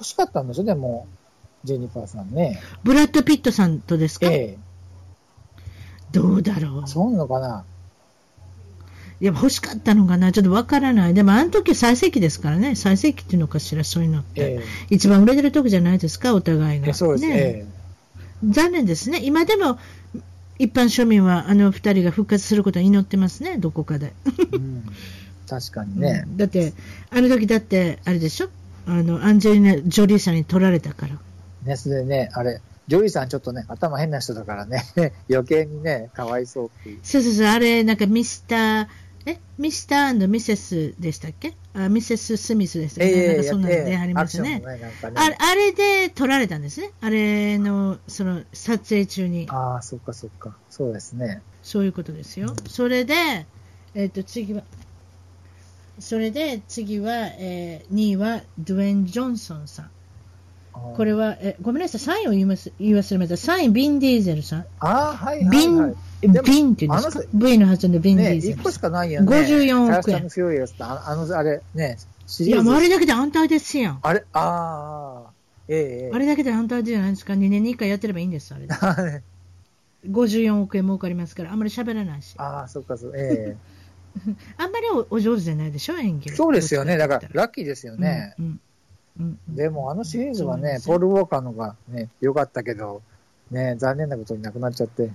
[0.04, 1.08] しかったんでしょ、でも、
[1.64, 2.60] ジェニファーさんね。
[2.84, 4.63] ブラッド・ピットさんとですか、えー、
[6.14, 6.88] どうだろう。
[6.88, 7.64] そうなのかな？
[9.20, 11.14] いや、欲しかったのかな、ちょっとわからない。
[11.14, 14.54] でも、あの時最盛期ですからね、最盛期っていうのかしら、そういうのって。
[14.54, 16.94] えー、一番売れてる時じゃないですか、お互いが。
[16.94, 17.34] そうですね。
[17.34, 17.66] ね
[18.44, 19.20] 残念ですね。
[19.22, 19.78] 今でも、
[20.58, 24.12] 一般庶民はあの二人が復活することを祈ってますね、どこかで。
[24.52, 24.84] うん、
[25.48, 26.74] 確かにね、うん、だって、
[27.10, 28.48] あの時だって、あれでしょ？
[28.86, 31.16] あの、アンジェリーナ・ジョリーさんに取られたから。
[31.64, 34.84] ね、それでね、あれ、ジョリーさんちょっとね、頭変な人だからね、
[35.30, 37.00] 余計にね、かわいそうっていう。
[37.02, 38.86] そうそうそう、あれ、なんかミスター、
[39.26, 41.54] えミスターミセスでしたっけ？
[41.72, 45.30] あミセス・スミスでしたっけ、えー、なんかそんなのでありますね,、ねねあ。
[45.38, 46.90] あれで撮られたんですね。
[47.00, 49.46] あれの、その、撮影中に。
[49.48, 50.56] ああ、そっかそっか。
[50.68, 51.40] そうですね。
[51.62, 52.50] そういうことですよ。
[52.50, 53.14] うん、それで、
[53.94, 54.62] えっ、ー、と、次は、
[55.98, 59.90] それで次は、えー、2位はドゥエン・ジョンソンさん。
[60.74, 63.52] これは、えごめんなさい、3位を言います言い忘れました。
[63.52, 64.66] 3位、ビン・ディーゼルさん。
[64.80, 68.56] ああ、はいはい、はい、ビン、ビンって言うんですか ?V の発音でビン・ディーゼル。
[68.56, 69.36] 1個しかないやんね。
[69.36, 70.28] 54億円。
[70.80, 71.96] ああの、あれ、ね、
[72.40, 73.98] いや、あれだけで安泰ですやん。
[74.02, 75.30] あれ、ああ、
[75.68, 78.74] ええあれだけで安泰じゃないですか？2年に1回やってればいいんです、あれで。
[80.10, 82.34] 54億円儲かりますから、あんまり喋らないし。
[82.38, 83.74] ああ、そっか、そう、ええ
[84.58, 86.96] あんまりお上手じゃないでしょ、演技そうですよね。
[86.96, 88.34] だから、ラッキーですよね。
[88.38, 88.60] うんうんうん、
[89.48, 93.02] でも、あのシリーズはね、ポール・ウォーカーのがね、良かったけど、
[93.50, 95.10] ね、残念なことになくなっちゃって。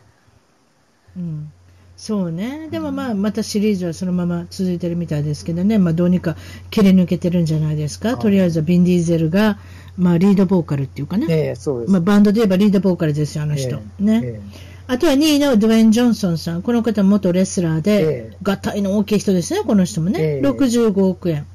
[1.18, 1.52] うん。
[1.98, 2.70] そうね。
[2.72, 6.38] でもまあ、またシリーズはそのまま続いてるみたいですけどね、まあどうにか
[6.70, 8.18] 切り抜けてるんじゃないですか。
[8.18, 9.60] とりあえずはビン・ディーゼルが、
[9.98, 11.26] まあリードボーカルっていうかね。
[11.30, 11.92] ええそうです。
[11.92, 13.82] まあバンドで言えばリードボーカルですよ、あの人。
[14.00, 14.22] えね。
[14.24, 14.42] え
[14.88, 16.62] あとは2位のドウェイン・ジョンソンさん。
[16.62, 20.40] この方元レスラーで、合体の大きい人ですね、この人もね。
[20.42, 21.46] 65億円。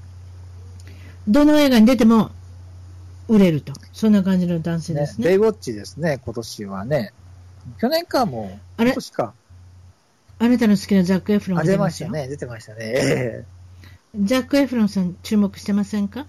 [1.29, 2.31] どの映画に出ても
[3.29, 3.73] 売れると。
[3.93, 5.25] そんな感じの男性ですね。
[5.25, 7.13] ねベイウォッチですね、今年はね。
[7.79, 9.35] 去年かもう、今年か。
[10.39, 12.29] あなたの好きなザック・エフロンが出ましたね。
[12.29, 13.45] 出てましたね。
[14.25, 16.27] ザック・エフロンさん注目してませんか？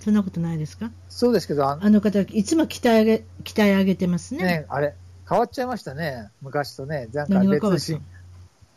[0.00, 0.90] そんなことないですか？
[1.08, 4.44] そうですけど、あの方、いつも鍛え上げ、鍛え上げてますね。
[4.44, 4.94] ね、あれ、
[5.28, 6.28] 変わっちゃいましたね。
[6.42, 7.08] 昔とね。
[7.14, 8.02] なんか別人。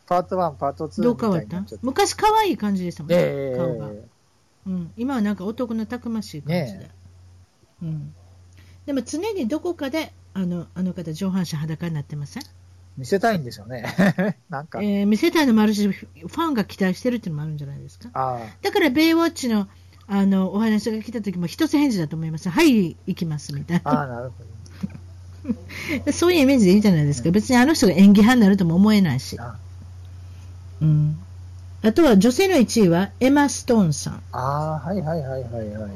[0.06, 1.62] パート1、パート2どう変わった？
[1.82, 3.90] 昔可愛い感じでしたもんね、えー、顔が。
[4.68, 4.92] うん。
[4.98, 6.80] 今はなんか男のたくましい感じで。
[6.80, 6.92] ね、
[7.82, 8.14] うん。
[8.86, 12.44] でも常にどこかで、あの、あの方上半身裸になってません？
[12.98, 13.86] 見せたいんでしょうね。
[14.50, 14.82] なんか。
[14.82, 18.42] えー、見せたいのもあるし、ファンが期待してるっていうのもあるんじゃないですか？
[18.62, 19.68] だから、ベイウォッチの、
[20.08, 22.50] あの、お話が来た時も一つ返事だと思います。
[22.50, 24.02] はい、行きます、みたいな。
[24.04, 24.48] あなるほど。
[26.12, 27.32] そういうイメージでいいじゃないですか。
[27.32, 29.38] 別にあの人が演技派になるとも思えないし。
[30.82, 31.18] うん。
[31.88, 34.22] あとは女性の1位はエマ・ストーンさん。
[34.34, 35.92] ああ、はいはいはいはいはい。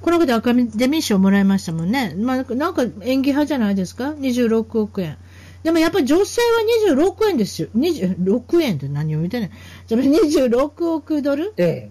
[0.00, 2.14] この方アカデミー賞もらいましたもんね。
[2.16, 5.18] まあ、なんか演技派じゃないですか ?26 億円。
[5.64, 7.68] でもやっぱり女性は26円ですよ。
[7.74, 9.50] 26円って何を言ってない。
[9.88, 11.52] 26億ドル？
[11.58, 11.90] え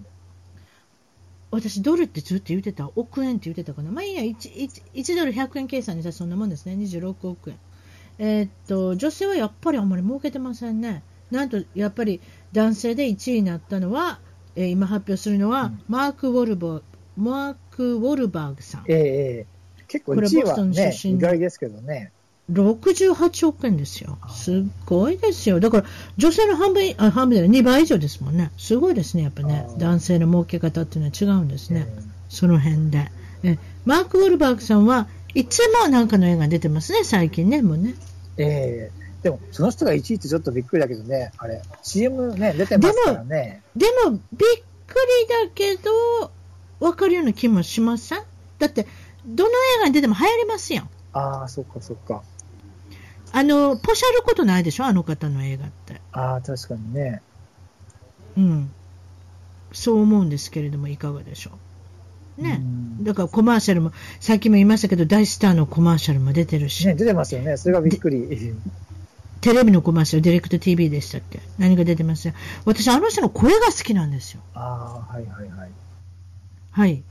[1.52, 2.90] 私、ドルってずっと言ってた。
[2.96, 3.92] 億円って言ってたかな？
[3.92, 6.74] まあいいや、1, 1, 1ドル100円計算にしたらそんなもんですね。
[6.74, 7.58] 26億円。
[8.18, 11.02] えー、っと、女性はやっぱりあんまり儲けてませんね。
[11.30, 12.20] なんと、やっぱり
[12.56, 14.18] 男性で1位になったのは、
[14.54, 16.80] えー、今発表するのは、うん、マーク・ウォルボ
[17.14, 18.84] マーク・ウォルバーグさん。
[18.88, 19.46] ええ
[19.88, 22.12] 結構1位は、ね、意外ですけどね。
[22.50, 24.18] 68億円ですよ。
[24.30, 25.60] すごいですよ。
[25.60, 25.84] だから、
[26.16, 28.50] 女性の半分、あ、半分で2倍以上ですもんね。
[28.56, 29.66] すごいですね、やっぱね。
[29.78, 31.86] 男性の儲け方っていうのは違うんですね。
[32.28, 33.10] その辺で。
[33.44, 37.94] え、マーク・ウォルバーグさんはいつもなんかの映画出てますね、最近ね、もうね。
[38.38, 43.62] ええでも、その人が1位ってちょっとびっくりだけどね、あれ、CM ね、出てますからね。
[43.74, 44.48] でも、でもびっ
[44.86, 46.30] くりだけど、
[46.78, 48.22] わかるような気もしません？
[48.58, 48.86] だって、
[49.26, 50.90] どの映画に出ても流行りますやん。
[51.12, 52.22] ああ、そっかそっか。
[53.32, 54.84] あの、ポシャることないでしょ？
[54.84, 56.00] あの方の映画って。
[56.12, 57.22] ああ、確かにね。
[58.36, 58.70] うん。
[59.72, 61.50] そう思うんですけれども、いかがでしょ
[62.38, 62.42] う？
[62.42, 62.62] ね。
[63.00, 66.86] だからコマーシャルも、さっきも言いましたけど、大スターのコマーシャルも出てるし。
[66.86, 67.56] ね、出てますよね。
[67.56, 68.54] それがびっくり。
[69.46, 71.38] テレビのコマーシャル、ディレクト TV でしたっけ？
[71.56, 72.34] 何が出てますよ。
[72.64, 74.40] 私、あの人の声が好きなんですよ。
[74.54, 75.70] ああ、はいはいはい。
[76.72, 77.04] はい。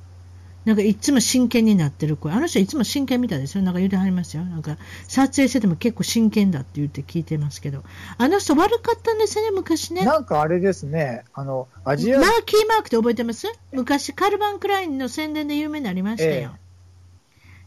[0.66, 2.34] なんかいつも真剣になってる声。
[2.34, 3.64] あの人いつも真剣みたいですよ。
[3.64, 4.44] なんか言うてはりますよ。
[4.44, 4.78] なんか
[5.08, 7.86] 撮影してても結構真剣だって言って聞いてますけど。
[8.18, 10.04] あの人悪かったんですよね、昔ね。
[10.04, 11.24] なんかあれですね。
[11.34, 12.20] あの、アジア。
[12.20, 13.48] マーキーマークって覚えてます？
[13.72, 16.32] 昔カルバン・クラインの宣伝で有名になりましたよ。
[16.34, 16.66] ええ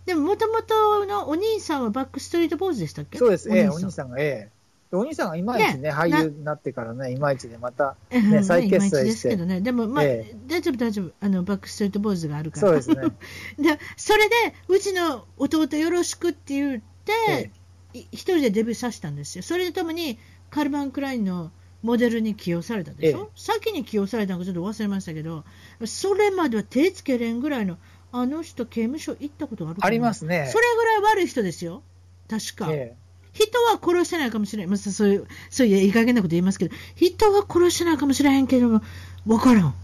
[0.08, 3.16] でも、もともとのお兄さんはバックストリートボーイズでしたっけ？
[3.16, 4.57] そうです、ええ、お兄さんが、ええ。
[4.90, 9.04] お兄さんがいまいちね、ね俳優になってからね、いまいちでまた、ね、再結成して。
[9.04, 12.68] ですけどね、でも、まあ、え大丈夫、大丈夫、あの、バックストリートボーイズがあるから。
[12.68, 12.96] そうですね。
[13.58, 14.34] で、それで、
[14.68, 17.50] うちの弟よろしくって言って、
[17.92, 19.42] 一、え、人でデビューさせたんですよ。
[19.42, 20.18] それとともに、
[20.50, 21.50] カルバン・クラインの
[21.82, 25.44] モデルに起用されたでしょ、先に起用されたのかちょっと忘れましたけど、
[25.84, 27.76] それまでは手つけれんぐらいの、
[28.10, 30.48] あの人、刑務所行ったことあるありますね。
[30.50, 31.82] それぐらい悪い人ですよ。
[32.28, 32.72] 確か。
[32.72, 32.96] え
[33.32, 34.78] 人は殺してないかもしれない。
[34.78, 38.82] そういう、そういういい加減なこと言いますけど、人は殺してないかもしれへんけども、
[39.26, 39.74] わからん。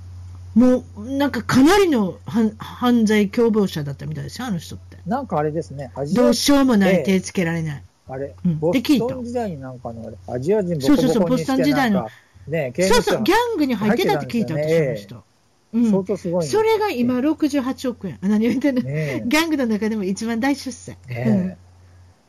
[0.54, 4.98] もう、なんかかなりの犯罪共謀者だったみたいですよ、あの人って。
[5.06, 7.82] なんかあれですね、どうしようもない、手つけられない。
[8.08, 12.08] あれ、うん、ボストン時代になんかのアジア人ボコボコにしてそうそうそう、ボストン時代の。
[12.46, 15.24] ね、そうそう、ギャングに入ってたって聞いた私、ね、の人。
[15.72, 18.18] うん、相当すごい、ね、それが今68億円。
[18.20, 20.96] 何言ってんの、ね、ギャングの中でも一番大出世。
[21.08, 21.56] ね、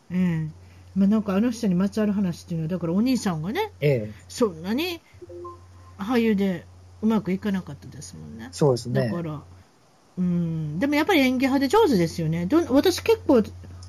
[0.09, 0.17] うん。
[0.17, 0.53] うん
[0.95, 5.01] まあ、なんかあの人にまつわる話っていうのは、だからお兄さんがね、ええ、そんなに
[5.97, 6.65] 俳優で
[7.01, 8.49] うまくいかなかったですもんね。
[8.51, 9.09] そうですね。
[9.09, 9.41] だから、
[10.17, 12.45] うん、でもやっぱり演技派で上手ですよね。
[12.45, 13.43] ど私結構、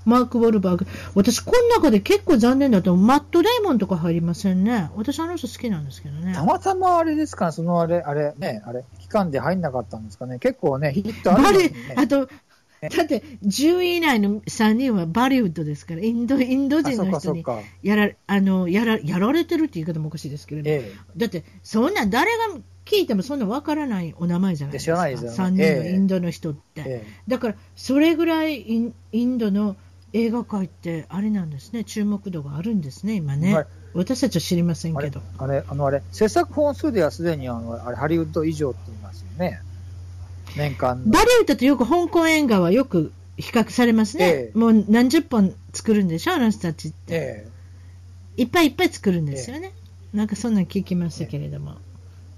[0.04, 4.90] マーク・ウォルバーグ、私この中で結構残念だと、マット・レイモンとか入りませんね。
[4.96, 6.32] 私あの人好きなんですけどね。
[6.32, 10.38] たまたまあれですか、そのあれ、あれ、ね、あれ、期間で入んなかったんですかね。
[10.38, 11.72] 結構ね、ヒットあるね。
[11.96, 12.28] あと、
[12.82, 17.44] だって10位以内の3人はバリウッドですから、インドインド人の人に
[17.82, 29.76] やらあのやらやられてるって言い方もおかしいですけれど、ええ、だってそんな誰が聞いてもそんなわからないお名前じゃないですか、です3人のインドの人って、え、だからそれぐらいインインドの
[30.12, 33.54] 映画界ってあれなんですね、注目度があるんですね、今ね。
[33.54, 35.20] はい、私たちは知りませんけど。
[35.38, 39.60] あれ、あのあれ、制作本数ではすでにあのあれハリウッド以上って言いますよね。
[40.56, 47.48] 年間バリウッドとよく香港映画はよく比較されますね、ええ、もう何十本作るんでしょ、あの人たちって、え、
[48.36, 49.72] いっぱいいっぱい作るんですよね、
[50.14, 51.74] なんかそんな聞きましたけれども、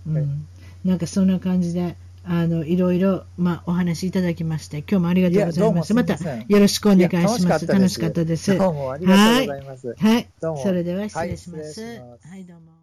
[0.07, 0.47] うん、
[0.85, 1.97] なんかそんな感じで。
[2.31, 5.95] あのいろいろ、まあ、お話いただきまして、今日もありがとうございました。
[5.95, 7.67] またよろしくお願いします。
[7.67, 8.59] 楽しかったです。
[8.59, 9.89] どうもありがとうございます。
[9.89, 9.97] はい。
[10.13, 11.83] はい、それでは失礼します。
[11.83, 11.99] はい、
[12.33, 12.78] はい、どうも。